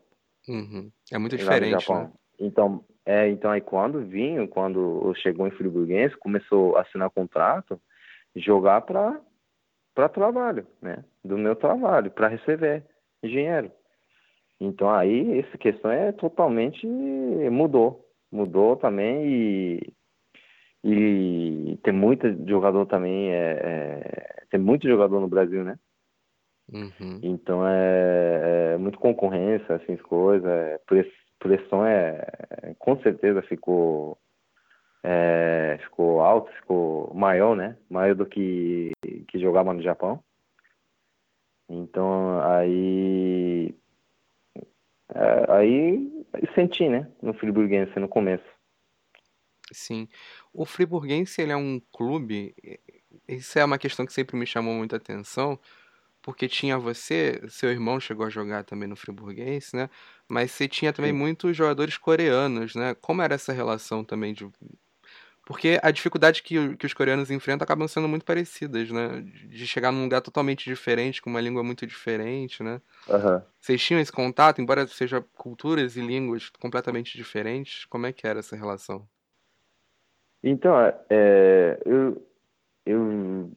[0.48, 0.90] Uhum.
[1.12, 2.10] É muito diferente, né?
[2.38, 7.80] Então, é, então aí quando vinha, quando chegou em Friburguense, começou a assinar contrato,
[8.34, 9.20] jogar para
[9.94, 11.04] para trabalho, né?
[11.22, 12.84] Do meu trabalho, para receber
[13.22, 13.70] dinheiro.
[14.60, 19.92] Então aí essa questão é totalmente mudou, mudou também e
[20.82, 25.78] e tem muito jogador também, é, é, tem muito jogador no Brasil, né?
[26.72, 27.20] Uhum.
[27.22, 30.80] Então é, é muito concorrência, assim, coisas, é,
[31.38, 34.16] pressão é, com certeza ficou
[35.02, 37.76] é, ficou alto, ficou maior, né?
[37.90, 38.92] Maior do que
[39.28, 40.22] que jogava no Japão.
[41.68, 43.74] Então aí
[45.14, 47.10] é, aí senti, né?
[47.22, 48.44] No Friburguense no começo.
[49.72, 50.08] Sim.
[50.52, 52.54] O Friburguense ele é um clube.
[53.28, 55.58] Isso é uma questão que sempre me chamou muita atenção,
[56.22, 59.88] porque tinha você, seu irmão chegou a jogar também no Friburguense, né?
[60.28, 61.18] Mas você tinha também Sim.
[61.18, 62.94] muitos jogadores coreanos, né?
[63.00, 64.48] Como era essa relação também de
[65.50, 69.20] porque a dificuldade que, que os coreanos enfrentam acabam sendo muito parecidas, né?
[69.48, 72.80] De chegar num lugar totalmente diferente, com uma língua muito diferente, né?
[73.08, 73.44] Aham.
[73.60, 77.84] Vocês tinham esse contato, embora seja culturas e línguas completamente diferentes?
[77.86, 79.08] Como é que era essa relação?
[80.40, 80.72] Então,
[81.10, 82.24] é, eu,
[82.86, 83.50] eu,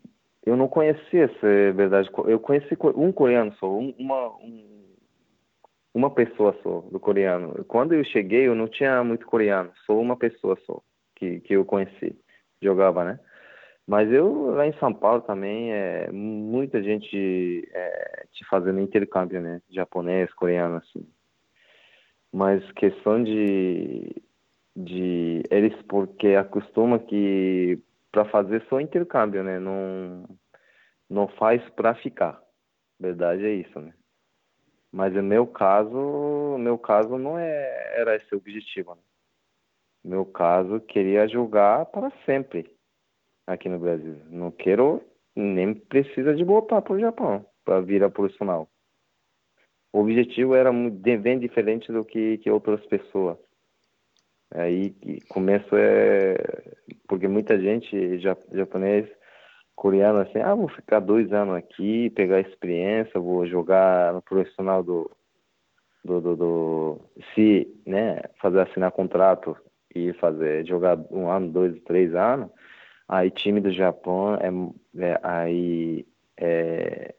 [0.47, 2.10] eu não conhecia essa verdade.
[2.25, 4.95] Eu conheci co- um coreano só, um- uma, um-
[5.93, 7.63] uma pessoa só do coreano.
[7.65, 10.82] Quando eu cheguei, eu não tinha muito coreano, só uma pessoa só
[11.23, 12.17] que, que eu conheci,
[12.62, 13.19] jogava, né?
[13.86, 19.62] Mas eu lá em São Paulo também, é, muita gente é, te fazendo intercâmbio, né?
[19.69, 21.05] Japonês, coreano, assim.
[22.31, 24.15] Mas questão de,
[24.75, 27.77] de eles porque acostuma que
[28.12, 29.59] para fazer só intercâmbio, né?
[29.59, 30.25] Não
[31.09, 32.41] não faz para ficar.
[32.99, 33.93] Verdade é isso, né?
[34.91, 39.01] Mas no meu caso, meu caso não é era esse o objetivo, né?
[40.04, 42.70] Meu caso queria jogar para sempre
[43.48, 44.18] aqui no Brasil.
[44.30, 45.02] Não quero
[45.36, 48.68] nem precisa de voltar para o Japão para virar profissional.
[49.92, 53.38] O objetivo era bem diferente do que, que outras pessoas.
[54.52, 54.94] Aí
[55.30, 56.36] começo é
[57.08, 59.10] porque muita gente ja- japonês,
[59.76, 65.10] coreano assim, ah, vou ficar dois anos aqui, pegar experiência, vou jogar no profissional do
[66.04, 67.02] do, do, do
[67.34, 69.56] se, né, fazer assinar contrato
[69.95, 72.49] e fazer jogar um ano, dois, três anos,
[73.08, 74.49] aí time do Japão é,
[75.06, 76.06] é aí
[76.38, 77.13] é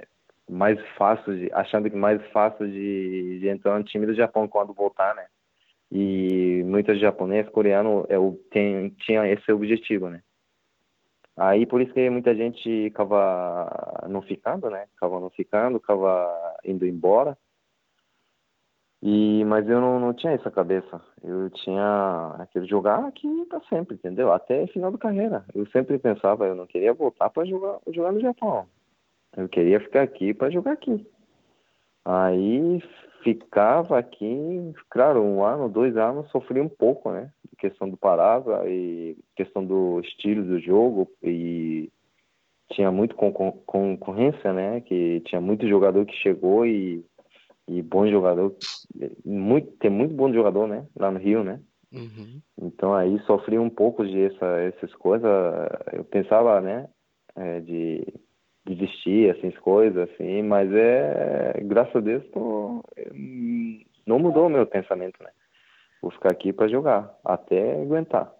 [0.48, 4.74] mais fácil de, achando que mais fácil de, de entrar no time do Japão quando
[4.74, 5.26] voltar, né?
[5.90, 10.22] E muitos japoneses, coreanos, é, o- tem, tinha esse objetivo, né?
[11.36, 14.86] Aí por isso que muita gente acaba não ficando, né?
[14.96, 17.36] Acaba não ficando, acaba indo embora.
[19.06, 20.98] E, mas eu não, não tinha essa cabeça.
[21.22, 24.32] Eu tinha aquele jogar aqui para sempre, entendeu?
[24.32, 25.44] Até final da carreira.
[25.54, 28.64] Eu sempre pensava, eu não queria voltar para jogar, jogar no Japão.
[29.36, 31.06] Eu queria ficar aqui para jogar aqui.
[32.02, 32.82] Aí
[33.22, 37.30] ficava aqui, claro, um ano, dois anos, sofri um pouco, né?
[37.58, 41.90] Questão do Parasa e questão do estilo do jogo e
[42.72, 44.80] tinha muito concor- concorrência, né?
[44.80, 47.04] Que tinha muito jogador que chegou e,
[47.68, 48.54] e bom jogador,
[49.24, 50.86] muito, tem muito bom jogador, né?
[50.96, 51.60] Lá no Rio, né?
[51.92, 52.40] Uhum.
[52.60, 55.30] Então aí sofri um pouco de essa, essas coisas.
[55.92, 56.88] Eu pensava, né,
[57.36, 58.06] é, de
[58.66, 62.82] desistir, assim, as coisas, assim, mas é, graças a Deus, tô,
[64.06, 65.30] não mudou o meu pensamento, né?
[66.02, 68.32] Vou ficar aqui para jogar, até aguentar.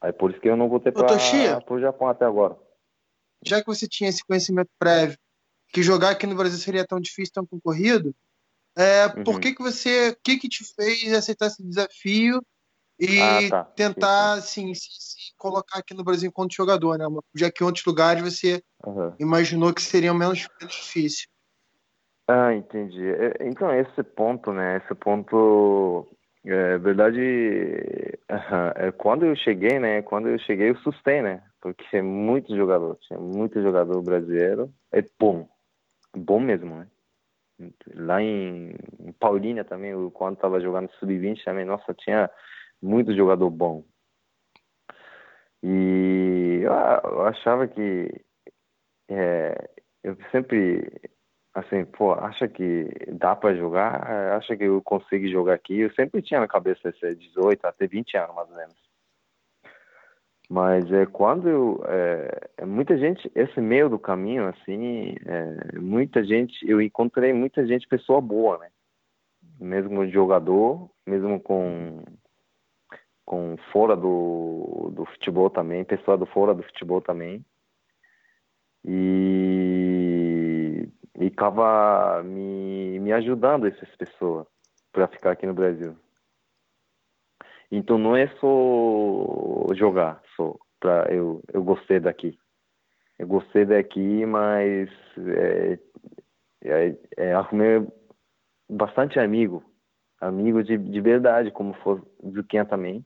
[0.00, 2.56] Aí por isso que eu não voltei para o Japão até agora.
[3.44, 5.18] Já que você tinha esse conhecimento prévio,
[5.72, 8.14] que jogar aqui no Brasil seria tão difícil, tão concorrido,
[8.76, 9.24] é, Uhum.
[9.24, 12.40] por que que você, o que que te fez aceitar esse desafio
[12.98, 13.64] e Ah, tá.
[13.76, 17.04] tentar, assim, se, se colocar aqui no Brasil enquanto jogador, né?
[17.34, 19.14] Já que em outros lugares você Aham.
[19.18, 21.28] imaginou que seria menos, menos difícil.
[22.28, 23.04] Ah, entendi.
[23.04, 24.76] É, Então, esse ponto, né?
[24.84, 26.06] Esse ponto,
[26.44, 27.20] é verdade,
[28.30, 30.02] aham, é, quando eu cheguei, né?
[30.02, 31.42] Quando eu cheguei, eu assustei, né?
[31.60, 34.72] Porque tinha muito jogador, tinha muito jogador brasileiro.
[34.92, 35.48] É bom,
[36.16, 36.88] bom mesmo, né?
[37.94, 38.74] Lá em,
[39.18, 42.30] Paulínia também, quando estava jogando sub-20 também, nossa, tinha
[42.80, 43.84] muito jogador bom.
[45.62, 48.24] E eu, eu achava que
[49.08, 49.70] é,
[50.04, 51.10] eu sempre
[51.54, 54.36] assim, pô, acha que dá para jogar?
[54.36, 55.80] Acha que eu consigo jogar aqui?
[55.80, 58.87] Eu sempre tinha na cabeça esse 18 até 20 anos, mais ou menos.
[60.48, 66.66] Mas é quando é, é, muita gente, esse meio do caminho, assim, é, muita gente,
[66.66, 68.68] eu encontrei muita gente, pessoa boa, né?
[69.60, 72.02] Mesmo jogador, mesmo com
[73.26, 77.44] com fora do, do futebol também, pessoa do fora do futebol também.
[78.86, 84.46] E e estava me, me ajudando essas pessoas
[84.92, 85.96] para ficar aqui no Brasil.
[87.70, 92.38] Então não é só jogar, só para eu eu gostei daqui.
[93.18, 95.78] Eu gostei daqui, mas é,
[96.62, 97.86] é, é, arrumei
[98.70, 99.62] bastante amigo,
[100.20, 102.00] amigo de, de verdade, como foi
[102.32, 103.04] Zuquinha também.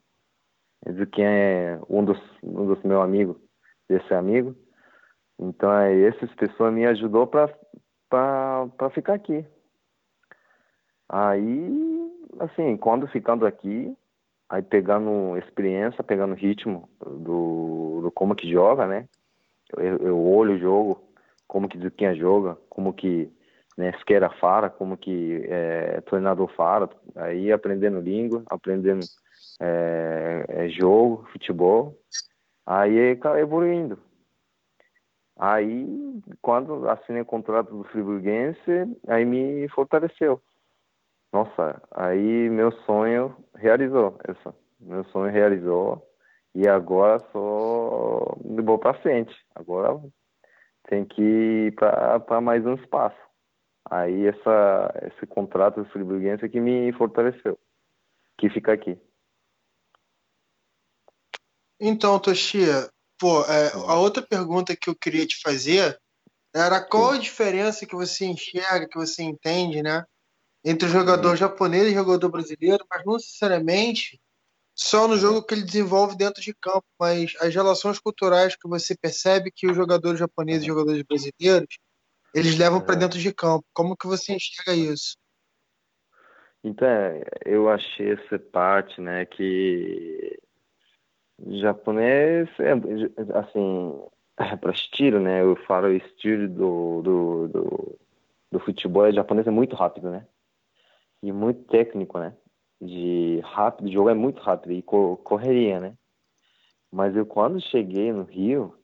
[0.93, 3.37] Zuquinha é um dos um dos meus amigos,
[3.89, 4.55] desse amigo.
[5.39, 7.49] Então é, essas pessoas me ajudou para
[8.09, 9.45] para ficar aqui.
[11.09, 13.95] Aí, assim, quando ficando aqui,
[14.53, 19.09] aí pegando experiência, pegando ritmo do, do como que joga, né?
[19.75, 21.03] Eu, eu olho o jogo,
[21.49, 23.33] como que quem joga, como que
[23.79, 23.91] né,
[24.39, 26.87] fara, como que é, treinador fara,
[27.17, 29.07] aí aprendendo língua, aprendendo
[29.59, 31.99] é, é, jogo, futebol,
[32.67, 33.99] aí evoluindo.
[35.39, 38.61] Aí, quando assinei o contrato do Friburguense,
[39.09, 40.43] aí me fortaleceu.
[41.33, 44.55] Nossa, aí meu sonho realizou, essa.
[44.79, 46.07] Meu sonho realizou
[46.55, 49.35] e agora só vou para frente.
[49.55, 50.01] Agora
[50.89, 53.17] tem que ir para mais um espaço.
[53.91, 57.59] Aí essa, esse contrato do Friburguense é que me fortaleceu,
[58.39, 58.99] que fica aqui.
[61.81, 62.89] Então, Toshia,
[63.23, 65.97] Pô, é, a outra pergunta que eu queria te fazer
[66.53, 70.05] era qual a diferença que você enxerga, que você entende, né?
[70.65, 74.21] Entre o jogador japonês e o jogador brasileiro, mas não necessariamente
[74.75, 78.97] só no jogo que ele desenvolve dentro de campo, mas as relações culturais que você
[78.97, 81.79] percebe que os jogadores japoneses e os jogadores brasileiros
[82.35, 83.65] eles levam para dentro de campo.
[83.75, 85.17] Como que você enxerga isso?
[86.65, 86.89] Então,
[87.45, 90.39] eu achei essa parte, né, que
[91.47, 92.73] Japonês é,
[93.39, 94.01] assim,
[94.61, 95.43] para estilo, né?
[95.43, 97.99] Eu falo o estilo do, do, do,
[98.53, 100.27] do futebol é japonês é muito rápido, né?
[101.23, 102.37] E muito técnico, né?
[102.81, 105.97] De rápido, o jogo é muito rápido e correria, né?
[106.91, 108.77] Mas eu quando cheguei no Rio,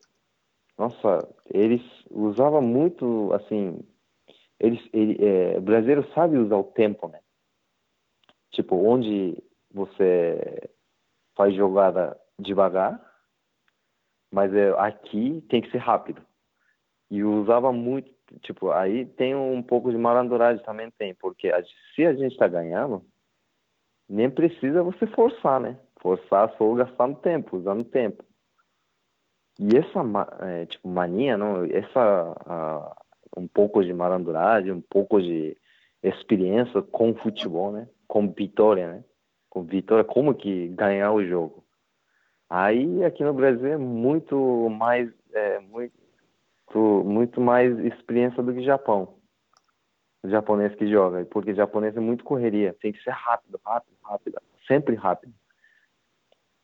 [0.79, 3.81] nossa, eles usavam muito, assim,
[4.61, 7.21] eles, ele, é, brasileiro sabe usar o tempo, né?
[8.53, 9.37] Tipo, onde
[9.71, 10.71] você
[11.37, 13.01] faz jogada devagar,
[14.33, 16.25] mas é, aqui tem que ser rápido.
[17.11, 21.63] E usava muito, tipo, aí tem um pouco de malandragem também tem, porque a,
[21.95, 23.05] se a gente está ganhando,
[24.09, 25.79] nem precisa você forçar, né?
[26.01, 28.25] Forçar só gastando tempo, usando tempo.
[29.59, 30.01] E essa,
[30.47, 32.97] é, tipo, mania, não, essa,
[33.37, 35.57] um pouco de malandragem, um pouco de
[36.03, 37.89] experiência com futebol, né?
[38.07, 39.05] Com vitória, né?
[39.51, 41.65] Com vitória, como que ganhar o jogo.
[42.49, 45.93] Aí aqui no Brasil é muito mais, é, muito,
[46.77, 49.17] muito mais experiência do que Japão.
[50.23, 54.39] O japonês que joga, porque japonês é muito correria, tem que ser rápido, rápido, rápido,
[54.67, 55.33] sempre rápido.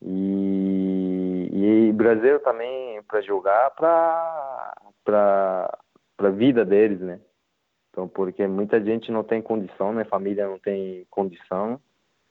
[0.03, 5.79] E, e brasileiro também para jogar para para
[6.17, 7.21] para vida deles, né?
[7.91, 10.05] Então, porque muita gente não tem condição, né?
[10.05, 11.81] Família não tem condição,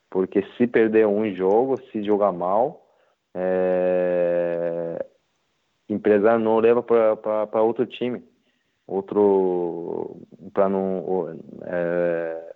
[0.09, 2.85] porque se perder um jogo, se jogar mal,
[3.33, 5.05] é,
[5.93, 8.23] empresário não leva para outro time,
[8.87, 10.17] outro
[10.53, 12.53] para não é,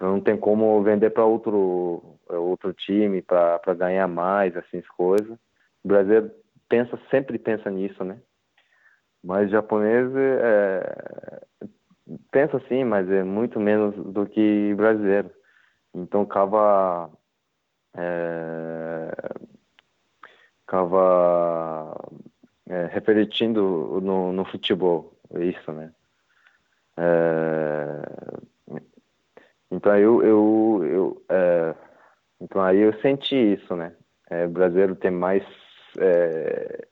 [0.00, 5.38] não tem como vender para outro outro time para ganhar mais assim as coisas.
[5.84, 6.30] O brasileiro
[6.68, 8.18] pensa sempre pensa nisso, né?
[9.22, 11.42] Mas japonês é,
[12.30, 15.30] pensa sim, mas é muito menos do que brasileiro.
[15.94, 17.10] Então acaba
[17.96, 19.10] é,
[20.66, 21.94] acaba
[22.68, 25.92] é, refletindo no, no futebol, isso, né?
[26.96, 28.82] É,
[29.70, 31.74] então eu, eu, eu é,
[32.40, 33.94] então aí eu senti isso, né?
[34.28, 35.44] É, o brasileiro tem mais
[35.98, 36.86] é,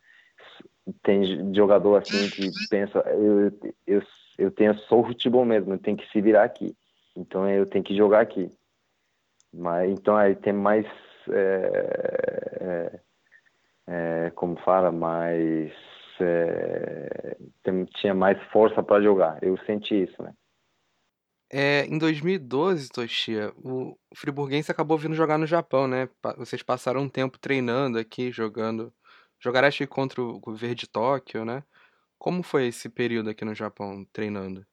[1.02, 3.50] tem jogador assim que pensa eu,
[3.86, 4.02] eu,
[4.38, 6.76] eu tenho só o futebol mesmo, eu tenho que se virar aqui,
[7.16, 8.52] então eu tenho que jogar aqui.
[9.52, 10.86] Mas então aí tem mais
[11.30, 13.00] é,
[13.86, 15.72] é, como fala, mais
[16.20, 17.36] é,
[17.96, 19.42] tinha mais força para jogar.
[19.42, 20.32] Eu senti isso, né?
[21.52, 26.08] É, em 2012, Toshia, o Friburguense acabou vindo jogar no Japão, né?
[26.36, 28.92] Vocês passaram um tempo treinando aqui, jogando.
[29.38, 31.62] Jogaram acho que contra o Verde Tóquio, né?
[32.18, 34.66] Como foi esse período aqui no Japão, treinando?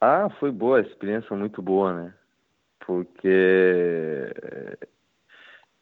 [0.00, 2.14] Ah, foi boa, experiência muito boa, né?
[2.84, 4.32] Porque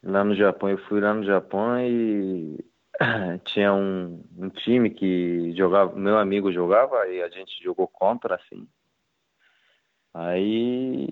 [0.03, 0.69] lá no Japão.
[0.69, 2.63] Eu fui lá no Japão e
[3.45, 8.67] tinha um, um time que jogava, meu amigo jogava e a gente jogou contra, assim.
[10.13, 11.07] Aí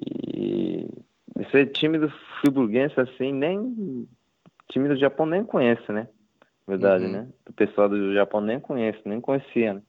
[1.39, 2.09] esse time do
[2.41, 4.07] friburguense, assim, nem
[4.69, 6.07] time do Japão nem conhece, né?
[6.67, 7.11] Verdade, uhum.
[7.11, 7.29] né?
[7.49, 9.81] O pessoal do Japão nem conhece, nem conhecia, né?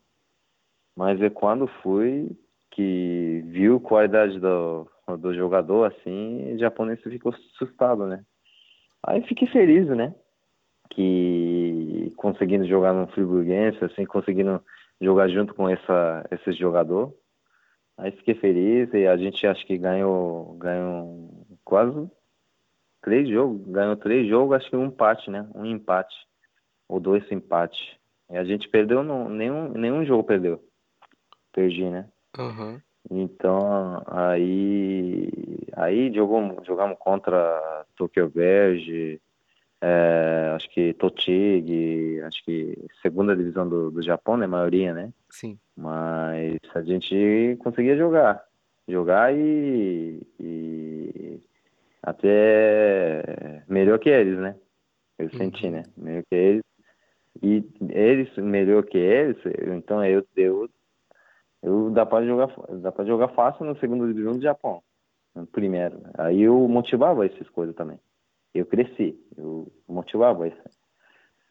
[0.96, 2.30] Mas é quando fui
[2.70, 4.88] que viu a qualidade do,
[5.18, 8.24] do jogador, assim, o japonês ficou assustado, né?
[9.06, 10.14] Aí fiquei feliz, né?
[10.90, 14.62] Que conseguindo jogar no Friburguense, assim, conseguindo
[15.00, 17.14] jogar junto com essa, esse jogador.
[17.96, 22.10] Aí fiquei feliz e a gente acho que ganhou, ganhou quase
[23.02, 25.48] três jogos, ganhou três jogos, acho que um empate, né?
[25.54, 26.16] Um empate
[26.88, 27.96] ou dois empates.
[28.30, 30.62] E a gente perdeu, no, nenhum, nenhum jogo perdeu.
[31.52, 32.08] Perdi, né?
[32.38, 32.80] Uhum.
[33.08, 35.28] Então, aí,
[35.74, 39.20] aí jogamos, jogamos contra Tokyo Verge,
[39.80, 44.46] é, acho que Totig, acho que segunda divisão do, do Japão, né?
[44.46, 45.12] Maioria, né?
[45.30, 45.58] Sim.
[45.74, 48.44] Mas a gente conseguia jogar.
[48.86, 51.40] Jogar e, e
[52.02, 54.54] até melhor que eles, né?
[55.18, 55.38] Eu uhum.
[55.38, 55.84] senti, né?
[55.96, 56.62] Melhor que eles.
[57.42, 59.36] E eles melhor que eles,
[59.74, 60.68] então eu, eu
[61.62, 62.48] eu dá para jogar
[62.80, 64.82] dá para jogar fácil no segundo divisão do Japão
[65.34, 66.00] no primeiro.
[66.14, 67.98] Aí eu motivava essas coisas também.
[68.54, 70.62] Eu cresci eu motivava isso.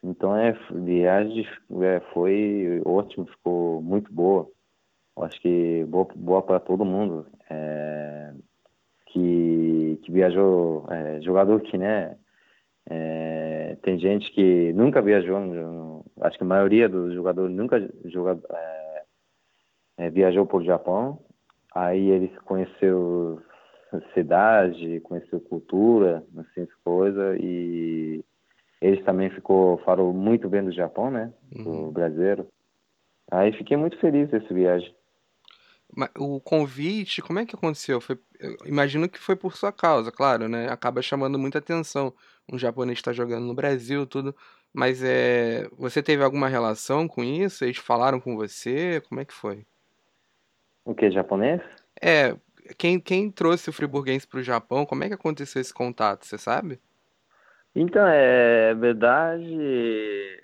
[0.02, 1.46] Então é viagem
[1.82, 4.48] é, foi ótimo ficou muito boa.
[5.16, 8.32] Eu acho que boa, boa para todo mundo é,
[9.06, 12.16] que que viajou é, jogador que né
[12.88, 18.89] é, tem gente que nunca viajou acho que a maioria dos jogadores nunca jogou é,
[20.00, 21.20] é, viajou por Japão,
[21.74, 23.38] aí ele conheceu
[24.14, 28.24] cidade, conheceu cultura, assim, coisa, e
[28.80, 31.64] eles também ficou, falou muito bem do Japão, né, uhum.
[31.64, 32.46] do brasileiro.
[33.30, 34.94] Aí fiquei muito feliz dessa viagem.
[35.94, 38.00] Mas o convite, como é que aconteceu?
[38.00, 38.18] Foi,
[38.64, 40.68] imagino que foi por sua causa, claro, né?
[40.70, 42.14] Acaba chamando muita atenção.
[42.50, 44.34] Um japonês está jogando no Brasil, tudo.
[44.72, 47.64] Mas é, você teve alguma relação com isso?
[47.64, 49.02] Eles falaram com você?
[49.08, 49.66] Como é que foi?
[50.90, 51.62] O que, japonês?
[52.02, 52.36] É,
[52.76, 56.36] quem, quem trouxe o friburguense para o Japão, como é que aconteceu esse contato, você
[56.36, 56.80] sabe?
[57.76, 59.56] Então, é verdade,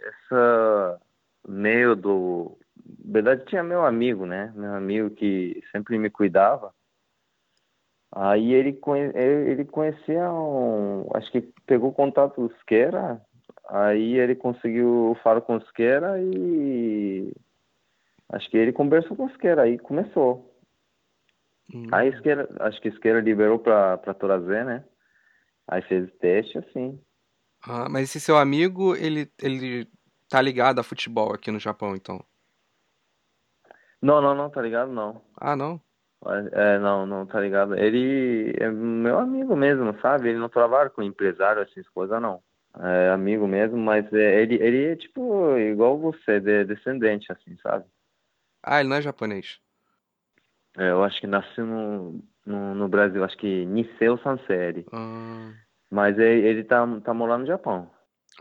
[0.07, 1.01] essa
[1.49, 2.57] meio do...
[3.05, 4.53] verdade, tinha meu amigo, né?
[4.55, 6.73] Meu amigo que sempre me cuidava.
[8.13, 9.11] Aí ele, conhe...
[9.17, 11.09] ele conhecia um...
[11.13, 13.21] Acho que pegou contato do Skera.
[13.69, 17.33] Aí ele conseguiu falar com o Skera e
[18.29, 20.53] Acho que ele conversou com o Esquerda, aí começou.
[21.73, 21.87] Hum.
[21.93, 24.85] Aí Esquerda, acho que Esquerda liberou para trazer, né?
[25.69, 27.01] Aí fez teste, assim.
[27.63, 29.89] Ah, mas esse seu amigo, ele, ele
[30.29, 32.25] tá ligado a futebol aqui no Japão, então?
[34.01, 35.23] Não, não, não, tá ligado não.
[35.37, 35.81] Ah, não?
[36.53, 37.77] É, não, não, tá ligado.
[37.77, 40.29] Ele é meu amigo mesmo, sabe?
[40.29, 42.43] Ele não trabalha com empresário, essas coisas, não.
[42.79, 47.87] É amigo mesmo, mas é, ele, ele é tipo igual você, de, descendente, assim, sabe?
[48.67, 49.61] Ah, ele não é japonês.
[50.77, 54.85] É, eu acho que nasceu no, no, no Brasil, acho que Niseo Sanseri.
[54.93, 55.53] Ah.
[55.91, 57.89] Mas ele, ele tá, tá morando no Japão.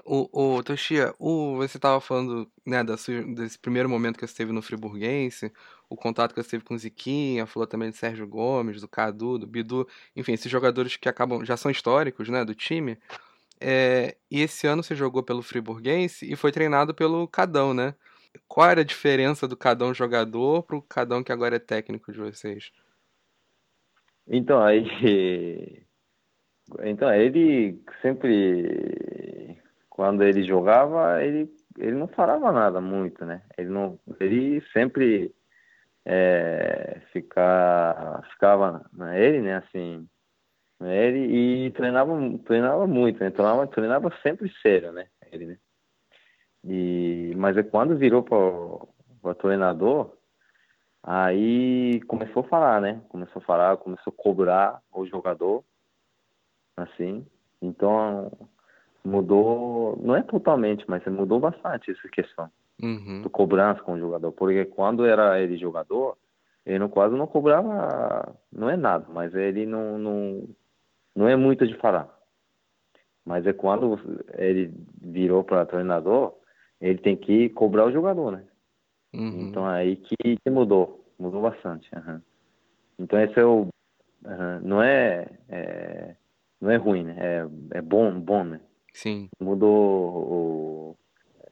[0.04, 4.52] O, o Toshia, o, você estava falando né, desse, desse primeiro momento que você teve
[4.52, 5.54] no Friburguense,
[5.88, 9.38] o contato que você teve com o Ziquinha, falou também de Sérgio Gomes, do Cadu,
[9.38, 12.98] do Bidu, enfim, esses jogadores que acabam já são históricos né, do time.
[13.62, 17.96] É, e esse ano você jogou pelo Friburguense e foi treinado pelo Cadão, né?
[18.48, 21.60] Qual era a diferença do cada um jogador para o cada um que agora é
[21.60, 22.72] técnico de vocês?
[24.28, 25.86] Então, aí.
[26.84, 29.62] Então, ele sempre.
[29.90, 33.42] Quando ele jogava, ele, ele não falava nada muito, né?
[33.58, 35.34] Ele, não, ele sempre
[36.06, 39.58] é, ficar, ficava na ele, né?
[39.58, 40.06] Assim,
[40.82, 42.12] ele e treinava,
[42.46, 43.32] treinava muito, né?
[43.32, 45.08] Treinava, treinava sempre sério, né?
[45.32, 45.58] Ele, né?
[46.68, 50.12] E, mas é quando virou para o treinador,
[51.04, 53.02] aí começou a falar, né?
[53.10, 55.64] Começou a falar, começou a cobrar o jogador,
[56.76, 57.26] assim.
[57.62, 58.32] Então
[59.04, 62.50] mudou, não é totalmente, mas mudou bastante essa questão
[62.82, 63.22] uhum.
[63.22, 64.32] do cobrança com o jogador.
[64.32, 66.18] Porque quando era ele jogador,
[66.66, 70.50] ele não, quase não cobrava, não é nada, mas ele não, não,
[71.16, 72.10] não é muito de falar.
[73.24, 74.00] Mas é quando
[74.38, 76.34] ele virou para treinador,
[76.86, 78.44] ele tem que cobrar o jogador, né?
[79.14, 79.48] Uhum.
[79.48, 81.90] Então aí que, que, mudou, mudou bastante.
[81.96, 82.22] Uhum.
[83.00, 83.68] Então esse é o,
[84.24, 84.60] uhum.
[84.62, 86.16] não é, é,
[86.62, 87.16] não é ruim, né?
[87.18, 88.62] É, é bom, bom, né?
[88.94, 89.30] Sim.
[89.40, 90.98] Mudou o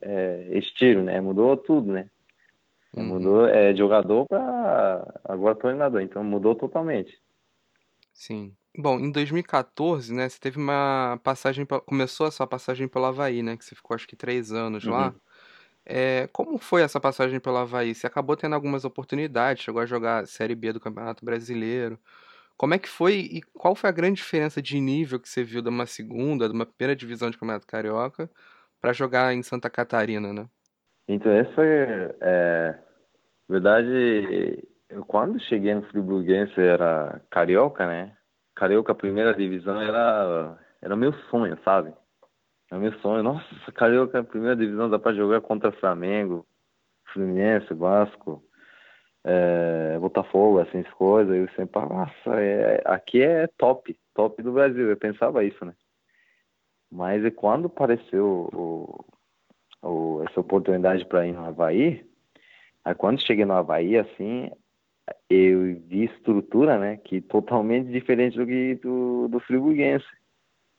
[0.01, 1.19] é, estilo, né?
[1.19, 2.09] Mudou tudo, né?
[2.95, 3.05] Uhum.
[3.05, 7.19] Mudou é, jogador para agora treinador, então mudou totalmente.
[8.13, 8.53] Sim.
[8.76, 13.43] Bom, em 2014, né, você teve uma passagem, pe- começou a sua passagem pelo Havaí,
[13.43, 15.09] né, que você ficou acho que três anos lá.
[15.09, 15.15] Uhum.
[15.86, 17.93] É, como foi essa passagem pelo Havaí?
[17.93, 21.99] Você acabou tendo algumas oportunidades, chegou a jogar Série B do Campeonato Brasileiro.
[22.57, 25.61] Como é que foi e qual foi a grande diferença de nível que você viu
[25.61, 28.30] de uma segunda, de uma primeira divisão de Campeonato Carioca
[28.82, 30.47] para jogar em Santa Catarina, né?
[31.07, 32.80] Então essa é, é
[33.49, 34.67] verdade.
[34.89, 38.15] Eu quando cheguei no Friburguense era carioca, né?
[38.56, 41.93] Carioca primeira divisão era era meu sonho, sabe?
[42.72, 43.24] É meu sonho.
[43.24, 46.45] Nossa, Carioca, primeira divisão, dá pra jogar contra Flamengo,
[47.14, 48.43] Fluminense, Vasco,
[49.24, 51.36] é, Botafogo, assim, as coisas.
[51.36, 54.89] Eu sempre, nossa, é, aqui é top, top do Brasil.
[54.89, 55.74] Eu pensava isso, né?
[56.91, 59.06] Mas e quando apareceu o,
[59.82, 62.06] o, essa oportunidade para ir no Havaí,
[62.84, 64.51] aí quando cheguei no Havaí, assim,
[65.30, 70.06] eu vi estrutura, né, que totalmente diferente do que do, do Friburguense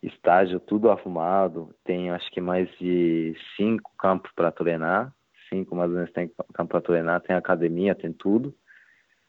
[0.07, 5.13] estágio tudo arrumado, tem acho que mais de cinco campos para treinar,
[5.49, 8.55] cinco mais ou menos tem campo para treinar, tem academia, tem tudo.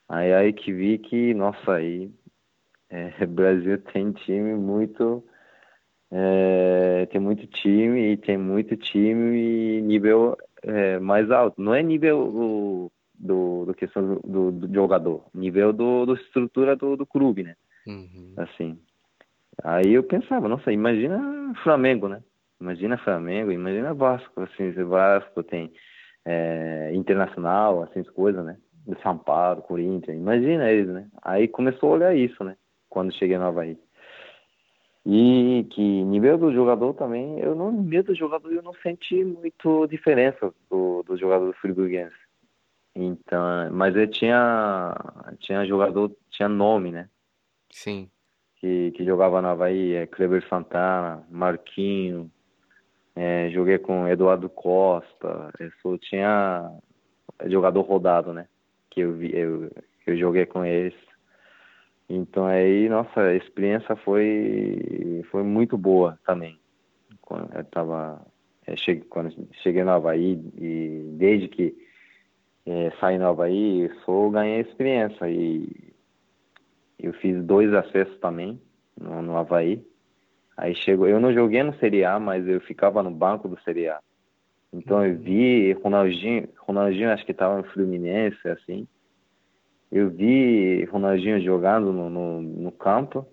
[0.08, 2.12] Aí aí que vi que, nossa, aí
[2.90, 5.24] é, Brasil tem time muito,
[6.12, 9.38] é, tem muito time e tem muito time
[9.78, 11.62] e nível é, mais alto.
[11.62, 16.96] Não é nível do, do, do questão do, do, jogador, nível do, do estrutura do,
[16.96, 17.56] do clube, né?
[17.88, 18.34] Uhum.
[18.38, 18.80] Assim.
[19.64, 22.22] Aí eu pensava, nossa, imagina Flamengo, né?
[22.60, 25.72] Imagina Flamengo, imagina Vasco, assim, Vasco tem
[26.26, 28.58] é, Internacional, assim, as coisas, né?
[28.88, 31.08] De São Paulo, Corinthians, imagina eles, né?
[31.22, 32.56] Aí começou a olhar isso, né?
[32.90, 33.78] Quando cheguei no Havaí.
[35.06, 39.86] E que nível do jogador também, eu não, nível do jogador eu não senti muito
[39.88, 42.25] diferença do, do jogador do Friburguense.
[42.96, 44.96] Então, mas eu tinha,
[45.40, 47.10] tinha jogador, tinha nome, né?
[47.70, 48.10] Sim
[48.66, 52.32] que, que jogava no Havaí, é Kleber Santana, Marquinho,
[53.16, 56.72] é, joguei com Eduardo Costa, eu só tinha
[57.46, 58.48] jogador rodado, né?
[58.90, 59.72] Que eu, vi, eu,
[60.08, 60.96] eu joguei com eles.
[62.10, 66.60] Então aí, nossa, a experiência foi, foi muito boa também.
[67.22, 68.26] Quando eu tava,
[68.66, 69.32] é, cheguei, quando
[69.62, 71.76] cheguei no Havaí e desde que
[72.66, 75.94] é, saí no Havaí, só ganhei experiência e
[77.00, 78.60] eu fiz dois acessos também
[79.00, 79.86] no, no Havaí.
[80.58, 83.90] Aí chegou, eu não joguei no Série A, mas eu ficava no banco do Série
[83.90, 84.00] A.
[84.72, 88.88] Então eu vi Ronaldinho, Ronaldinho acho que estava no Fluminense, assim.
[89.92, 93.28] Eu vi Ronaldinho jogando no, no, no campo.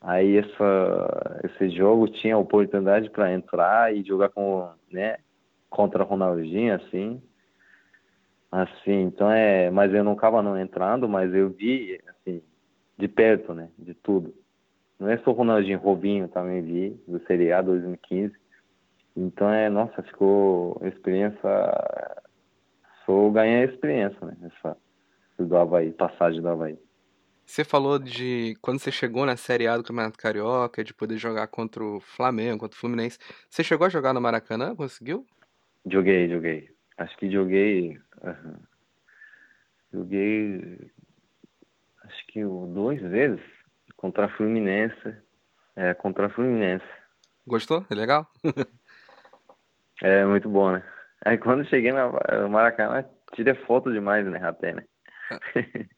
[0.00, 5.16] Aí essa, esse jogo tinha oportunidade para entrar e jogar com, né,
[5.68, 7.22] contra Ronaldinho, assim.
[8.54, 12.40] Assim, então é, mas eu não estava não entrando, mas eu vi, assim,
[12.96, 13.68] de perto, né?
[13.76, 14.32] De tudo.
[14.96, 18.32] Não é só o Ronaldinho, Robinho também vi, do Série A 2015.
[19.16, 21.40] Então é, nossa, ficou experiência.
[23.04, 24.36] Só ganhei experiência, né?
[24.44, 24.76] Essa
[25.36, 26.78] do Havaí, passagem do Havaí.
[27.44, 31.48] Você falou de quando você chegou na Série A do Campeonato Carioca, de poder jogar
[31.48, 33.18] contra o Flamengo, contra o Fluminense.
[33.50, 34.76] Você chegou a jogar no Maracanã?
[34.76, 35.26] Conseguiu?
[35.84, 36.73] Joguei, joguei.
[36.96, 37.98] Acho que joguei.
[38.22, 38.56] Uhum.
[39.92, 40.90] Joguei
[42.04, 43.40] acho que duas vezes
[43.96, 45.16] contra a Fluminense.
[45.76, 46.84] É, contra a Fluminense.
[47.46, 47.84] Gostou?
[47.90, 48.30] É legal?
[50.02, 50.82] é muito bom, né?
[51.24, 54.84] Aí quando cheguei no Maracanã, tirei foto demais, né, até, né?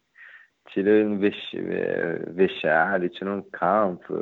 [0.71, 4.15] tirei no vestiário, tirei no campo,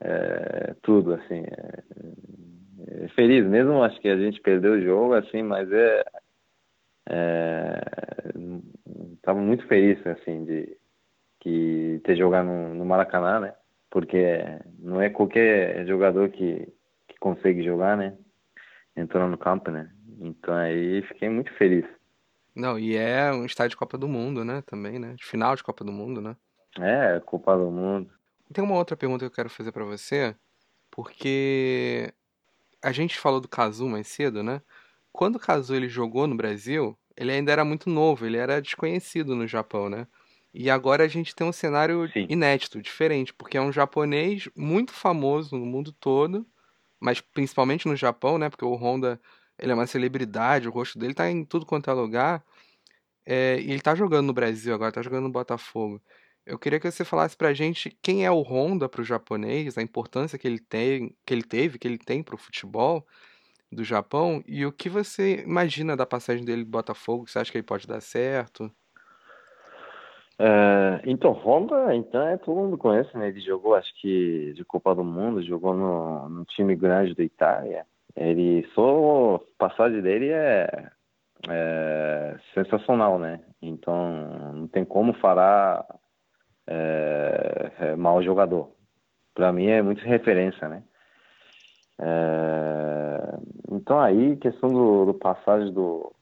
[0.00, 1.42] é, tudo, assim.
[1.42, 2.59] É, é,
[3.14, 6.04] feliz, mesmo acho que a gente perdeu o jogo, assim, mas é,
[7.08, 7.80] é
[9.22, 10.76] tava muito feliz, assim, de
[11.40, 13.54] que ter jogado no, no Maracanã, né?
[13.90, 14.40] Porque
[14.78, 16.68] não é qualquer jogador que,
[17.08, 18.16] que consegue jogar, né?
[18.96, 19.90] Entrando no campo, né?
[20.20, 21.84] Então aí fiquei muito feliz.
[22.54, 24.62] Não, e é um estádio de Copa do Mundo, né?
[24.66, 25.14] Também, né?
[25.14, 26.36] De final de Copa do Mundo, né?
[26.78, 28.10] É, Copa do Mundo.
[28.52, 30.34] Tem uma outra pergunta que eu quero fazer para você,
[30.90, 32.12] porque
[32.82, 34.62] a gente falou do Kazu mais cedo, né?
[35.12, 39.34] Quando o Kazu ele jogou no Brasil, ele ainda era muito novo, ele era desconhecido
[39.34, 40.06] no Japão, né?
[40.52, 42.26] E agora a gente tem um cenário Sim.
[42.28, 46.46] inédito, diferente, porque é um japonês muito famoso no mundo todo,
[47.00, 48.50] mas principalmente no Japão, né?
[48.50, 49.20] Porque o Honda
[49.58, 52.44] ele é uma celebridade, o rosto dele tá em tudo quanto é lugar.
[53.26, 56.02] É, e ele tá jogando no Brasil agora, tá jogando no Botafogo.
[56.50, 60.38] Eu queria que você falasse pra gente quem é o Honda pro japonês, a importância
[60.38, 63.06] que ele tem, que ele teve, que ele tem pro futebol
[63.70, 67.28] do Japão e o que você imagina da passagem dele do Botafogo?
[67.28, 68.70] Você acha que ele pode dar certo?
[70.40, 73.28] É, então, Honda, então, é, todo mundo conhece, né?
[73.28, 77.86] Ele jogou, acho que, de Copa do Mundo, jogou no, no time grande da Itália.
[78.16, 80.90] Ele, só a passagem dele é,
[81.48, 83.40] é sensacional, né?
[83.62, 85.86] Então, não tem como falar
[86.70, 88.70] é, é, mau jogador.
[89.34, 90.82] Para mim é muito referência, né?
[91.98, 93.38] É,
[93.72, 96.12] então aí, questão do, do, passagem do,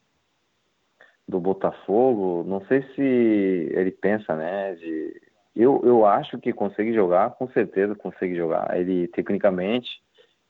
[1.27, 4.73] do Botafogo, não sei se ele pensa, né?
[4.75, 5.21] De,
[5.55, 8.75] eu, eu acho que consegue jogar, com certeza consegue jogar.
[8.77, 9.89] Ele tecnicamente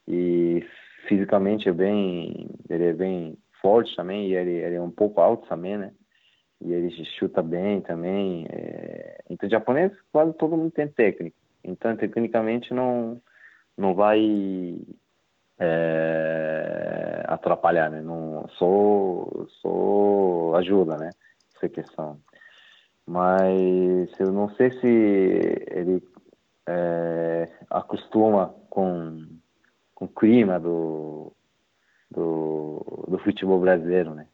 [0.07, 0.65] e
[1.07, 5.47] fisicamente é bem, ele é bem forte também e ele, ele é um pouco alto
[5.47, 5.91] também, né?
[6.61, 8.45] E ele chuta bem também.
[8.51, 9.23] É...
[9.29, 11.35] Então, japonês quase todo mundo tem técnica.
[11.63, 13.21] Então, tecnicamente não
[13.77, 14.77] não vai
[15.57, 18.01] é, atrapalhar, né?
[18.01, 21.09] Não, só, só ajuda, né?
[21.55, 22.19] Essa questão.
[23.07, 24.87] Mas eu não sei se
[25.71, 26.03] ele
[26.67, 29.25] é, acostuma com,
[29.95, 31.33] com o clima do,
[32.11, 34.27] do, do futebol brasileiro, né?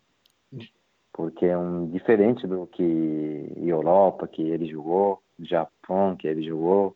[1.16, 6.94] Porque é um diferente do que Europa que ele jogou, Japão que ele jogou,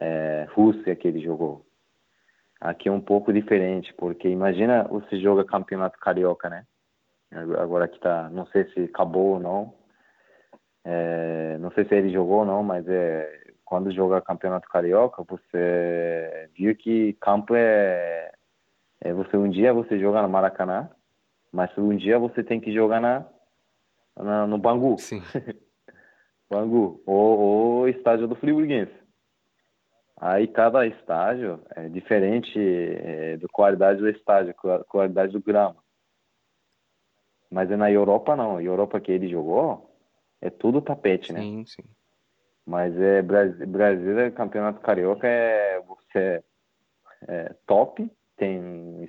[0.00, 1.64] é, Rússia que ele jogou.
[2.60, 6.66] Aqui é um pouco diferente, porque imagina você joga campeonato carioca, né?
[7.56, 9.74] Agora que tá, não sei se acabou ou não.
[10.84, 16.50] É, não sei se ele jogou ou não, mas é, quando joga campeonato carioca, você
[16.58, 18.32] viu que campo é,
[19.00, 20.90] é você um dia você joga no Maracanã,
[21.52, 23.24] mas um dia você tem que jogar na,
[24.16, 24.98] na no Bangu.
[24.98, 25.22] Sim.
[26.50, 28.92] Bangu ou, ou estádio do Friburguense.
[30.20, 34.54] Aí cada estágio é diferente é, da qualidade do estágio,
[34.86, 35.82] qualidade do grama.
[37.50, 38.56] Mas é na Europa não.
[38.56, 39.90] A Europa que ele jogou
[40.40, 41.40] é tudo tapete, né?
[41.40, 41.82] Sim, sim.
[42.64, 46.44] Mas é Brasil, Brasil é campeonato carioca é você
[47.26, 49.08] é top, tem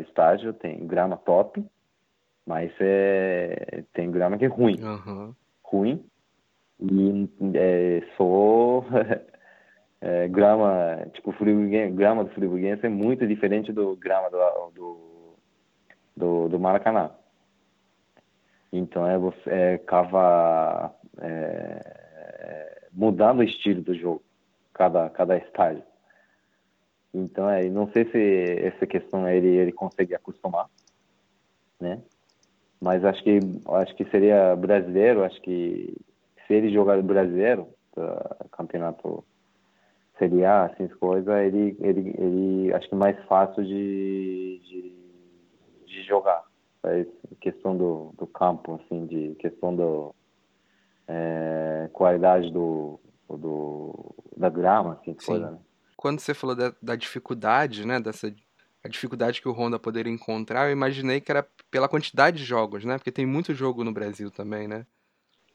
[0.00, 1.64] estágio, tem grama top,
[2.46, 5.34] mas é tem grama que é ruim, uhum.
[5.62, 6.04] ruim
[6.80, 8.84] e é, só
[10.00, 11.32] é, grama, tipo,
[11.92, 15.36] grama do friburguense é muito diferente do grama do, do,
[16.16, 17.10] do, do Maracanã.
[18.72, 24.22] Então é você é, cava é, mudando o estilo do jogo,
[24.72, 25.84] cada, cada estágio.
[27.12, 30.68] Então é, não sei se essa questão ele, ele consegue acostumar,
[31.80, 32.02] né?
[32.80, 35.94] Mas acho que acho que seria brasileiro, acho que
[36.46, 37.68] se ele jogar brasileiro,
[38.52, 39.24] campeonato
[40.18, 46.02] Série A, assim, coisas, ele, ele, ele acho que é mais fácil de, de, de
[46.04, 46.42] jogar.
[46.84, 47.06] É
[47.40, 50.14] questão do, do campo, assim, de questão do
[51.08, 55.26] é, qualidade do, do, da grama, assim, Sim.
[55.26, 55.58] coisa, né?
[55.96, 58.30] Quando você falou da, da dificuldade, né, dessa
[58.84, 62.84] a dificuldade que o Honda poderia encontrar, eu imaginei que era pela quantidade de jogos,
[62.84, 62.98] né?
[62.98, 64.84] Porque tem muito jogo no Brasil também, né?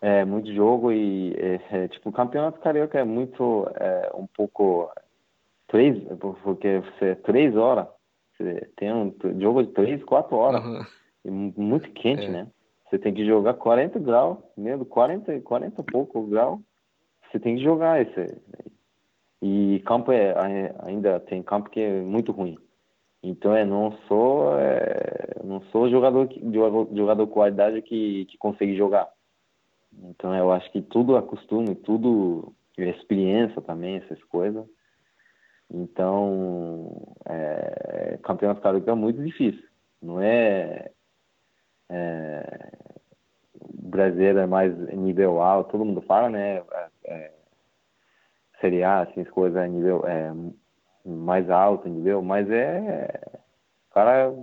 [0.02, 4.90] É, muito jogo e, é, é, tipo, o campeonato carioca é muito, é, um pouco,
[5.68, 6.02] três,
[6.42, 7.86] porque você, três horas,
[8.36, 10.86] você tem um jogo de três, quatro horas, Uhum.
[11.26, 11.30] e
[11.62, 12.30] muito quente, É.
[12.30, 12.48] né?
[12.90, 16.60] Você tem que jogar 40 graus, mesmo 40, 40 e pouco grau,
[17.30, 18.42] você tem que jogar esse.
[19.42, 20.34] E campo é,
[20.80, 22.58] ainda tem campo que é muito ruim.
[23.22, 28.78] Então é não sou é, não sou jogador jogador, jogador de qualidade que, que consegue
[28.78, 29.10] jogar.
[30.04, 34.66] Então eu acho que tudo é costume, tudo experiência também, essas coisas.
[35.72, 39.64] Então, é, campeonato carioca é muito difícil.
[40.02, 40.92] Não é,
[41.90, 42.72] é
[43.54, 46.58] o brasileiro é mais nível alto, todo mundo fala, né?
[46.58, 47.32] É, é,
[48.62, 50.34] Série A, assim, as coisas é nível é,
[51.10, 53.20] mais alto nível, mas é
[53.90, 54.34] o cara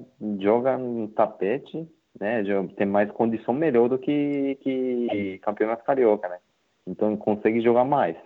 [0.41, 1.89] joga no tapete
[2.19, 2.43] né,
[2.77, 6.39] tem mais condição melhor do que, que campeonato carioca, né?
[6.87, 8.17] Então consegue jogar mais.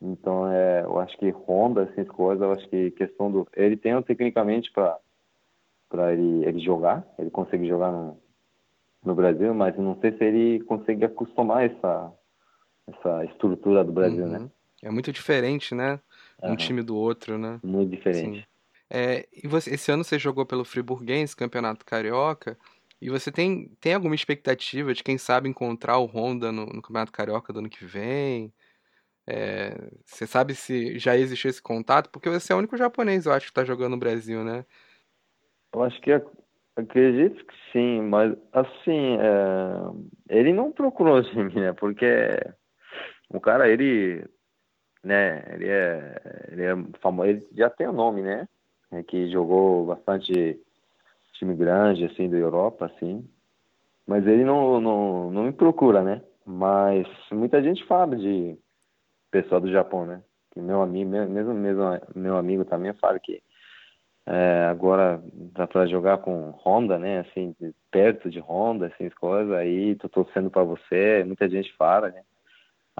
[0.00, 4.00] Então é, eu acho que Honda, essas coisas, eu acho que questão do ele tem
[4.02, 8.16] tecnicamente para ele, ele jogar, ele consegue jogar no,
[9.04, 12.12] no Brasil, mas não sei se ele consegue acostumar essa
[12.88, 14.30] essa estrutura do Brasil, Uhum.
[14.30, 14.50] né?
[14.82, 16.00] É muito diferente, né?
[16.42, 16.56] Um Aham.
[16.56, 17.60] time do outro, né?
[17.62, 18.40] Muito diferente.
[18.40, 18.44] Sim.
[18.88, 22.58] É, e você, esse ano você jogou pelo Friburguense, Campeonato Carioca,
[23.00, 27.12] e você tem, tem alguma expectativa de quem sabe encontrar o Honda no, no Campeonato
[27.12, 28.52] Carioca do ano que vem?
[29.26, 29.74] É,
[30.04, 32.10] você sabe se já existiu esse contato?
[32.10, 34.64] Porque você é o único japonês, eu acho, que está jogando no Brasil, né?
[35.72, 36.10] Eu acho que
[36.76, 41.72] acredito que sim, mas assim, é, ele não procurou de mim, né?
[41.72, 42.06] Porque
[43.28, 44.24] o cara, ele,
[45.02, 45.44] né?
[45.54, 48.48] Ele é, ele é famoso, ele já tem o nome, né?
[48.92, 50.60] É que jogou bastante
[51.34, 53.26] time grande, assim, da Europa, assim.
[54.06, 56.22] Mas ele não, não, não me procura, né?
[56.44, 58.58] Mas muita gente fala de
[59.30, 60.22] pessoal do Japão, né?
[60.50, 61.82] Que meu amigo, mesmo, mesmo
[62.14, 63.40] meu amigo também fala que
[64.26, 65.22] é, agora
[65.54, 67.20] dá para jogar com Honda, né?
[67.20, 67.54] Assim,
[67.90, 69.52] perto de Honda, assim, as coisas.
[69.54, 71.24] Aí tô torcendo para você.
[71.24, 72.22] Muita gente fala, né?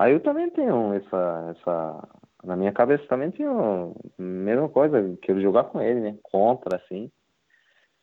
[0.01, 2.09] Aí eu também tenho essa, essa
[2.43, 5.15] na minha cabeça também tenho a mesma coisa.
[5.21, 6.17] Quero jogar com ele, né?
[6.23, 7.13] Contra, assim.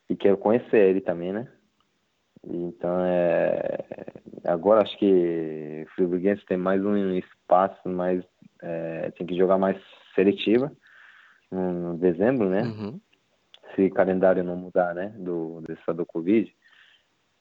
[0.08, 1.48] E quero conhecer ele também, né?
[2.44, 3.84] Então, é,
[4.44, 8.24] agora acho que o Friburguense tem mais um espaço, mais,
[8.62, 9.76] é, tem que jogar mais
[10.14, 10.70] seletiva
[11.50, 12.62] no dezembro, né?
[12.62, 13.00] Uhum.
[13.74, 15.12] Se o calendário não mudar, né?
[15.18, 16.48] Do, dessa do Covid.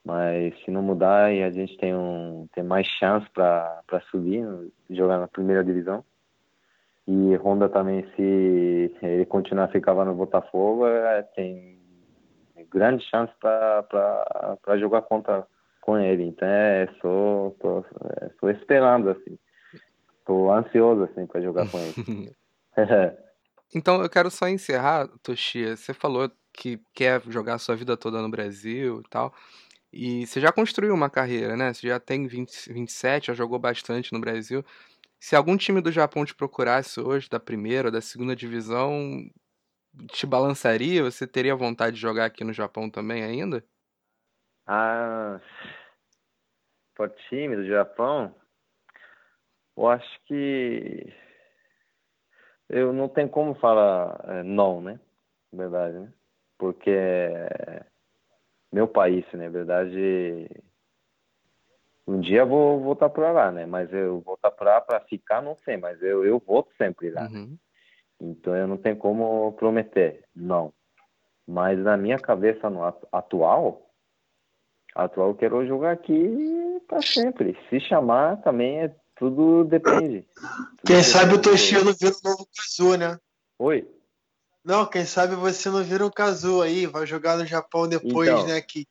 [0.07, 4.41] Mas se não mudar, a gente tem, um, tem mais chance para subir,
[4.89, 6.01] jogar na primeira divisão.
[7.05, 11.77] E Honda também, se ele continuar a ficar lá no Botafogo, é, tem
[12.71, 15.45] grande chance para jogar contra
[15.81, 16.23] com ele.
[16.23, 17.79] Então, é, sou, tô,
[18.21, 19.37] é, tô esperando, assim.
[20.25, 22.33] Tô ansioso, assim, para jogar com ele.
[23.75, 25.75] então, eu quero só encerrar, Toshia.
[25.75, 29.33] Você falou que quer jogar sua vida toda no Brasil e tal.
[29.91, 31.73] E você já construiu uma carreira, né?
[31.73, 34.63] Você já tem 20, 27, já jogou bastante no Brasil.
[35.19, 39.25] Se algum time do Japão te procurasse hoje, da primeira ou da segunda divisão,
[40.11, 41.03] te balançaria?
[41.03, 43.63] Você teria vontade de jogar aqui no Japão também ainda?
[44.65, 45.39] Ah,
[46.93, 48.35] por time do Japão,
[49.77, 51.13] eu acho que
[52.69, 54.99] eu não tenho como falar é, não, né?
[55.51, 56.13] Verdade, né?
[56.57, 56.91] Porque
[58.71, 59.49] meu país, né?
[59.49, 60.49] Verdade,
[62.07, 63.65] um dia eu vou voltar para lá, né?
[63.65, 67.27] Mas eu voltar para lá para ficar, não sei, mas eu, eu volto sempre lá.
[67.27, 67.57] Uhum.
[68.19, 70.73] Então eu não tenho como prometer, não.
[71.47, 73.89] Mas na minha cabeça no atual,
[74.95, 77.57] atual eu quero jogar aqui para sempre.
[77.69, 80.21] Se chamar também é tudo depende.
[80.33, 81.03] Tudo quem depende.
[81.03, 83.17] sabe o Toshio não vira um novo Kazu, né?
[83.59, 83.87] Oi.
[84.67, 88.47] Não, quem sabe você não vira um Kazu aí, vai jogar no Japão depois, então,
[88.47, 88.59] né?
[88.59, 88.85] Que,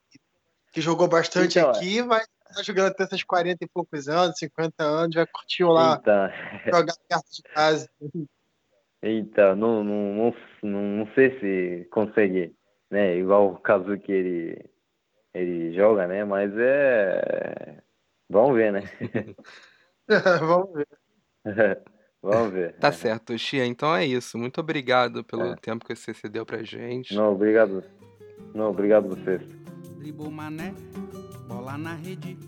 [0.72, 4.82] que jogou bastante então, aqui, vai estar jogando até esses 40 e poucos anos, 50
[4.82, 6.30] anos, vai curtir lá, então,
[6.64, 7.90] jogar perto de casa.
[9.02, 12.56] Eita, não, não, não, não, sei se consegue,
[12.90, 13.14] né?
[13.18, 14.64] Igual o caso que ele,
[15.34, 16.24] ele joga, né?
[16.24, 17.82] Mas é.
[18.30, 18.80] Vamos ver, né?
[20.40, 20.88] Vamos ver.
[22.26, 22.74] Vamos ver.
[22.74, 23.64] Tá certo, Xia.
[23.64, 24.36] Então é isso.
[24.36, 25.56] Muito obrigado pelo é.
[25.56, 27.14] tempo que você cedeu pra gente.
[27.14, 27.82] Não, obrigado.
[28.54, 29.42] Não, obrigado vocês.
[29.98, 30.74] Dribou Mané,
[31.48, 32.38] bola na rede,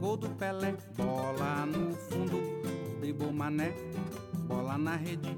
[0.00, 2.40] gol do Pelé, bola no fundo.
[3.00, 3.72] Dribou Mané,
[4.48, 5.36] bola na rede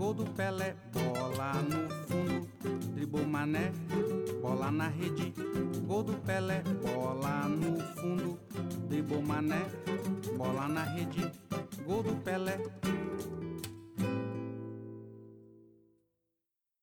[0.00, 2.48] Gol do Pelé, bola no fundo,
[2.94, 3.70] dribou Mané,
[4.40, 5.34] bola na rede.
[5.86, 8.38] Gol do Pelé, bola no fundo,
[8.88, 9.60] dribou Mané,
[10.38, 11.30] bola na rede.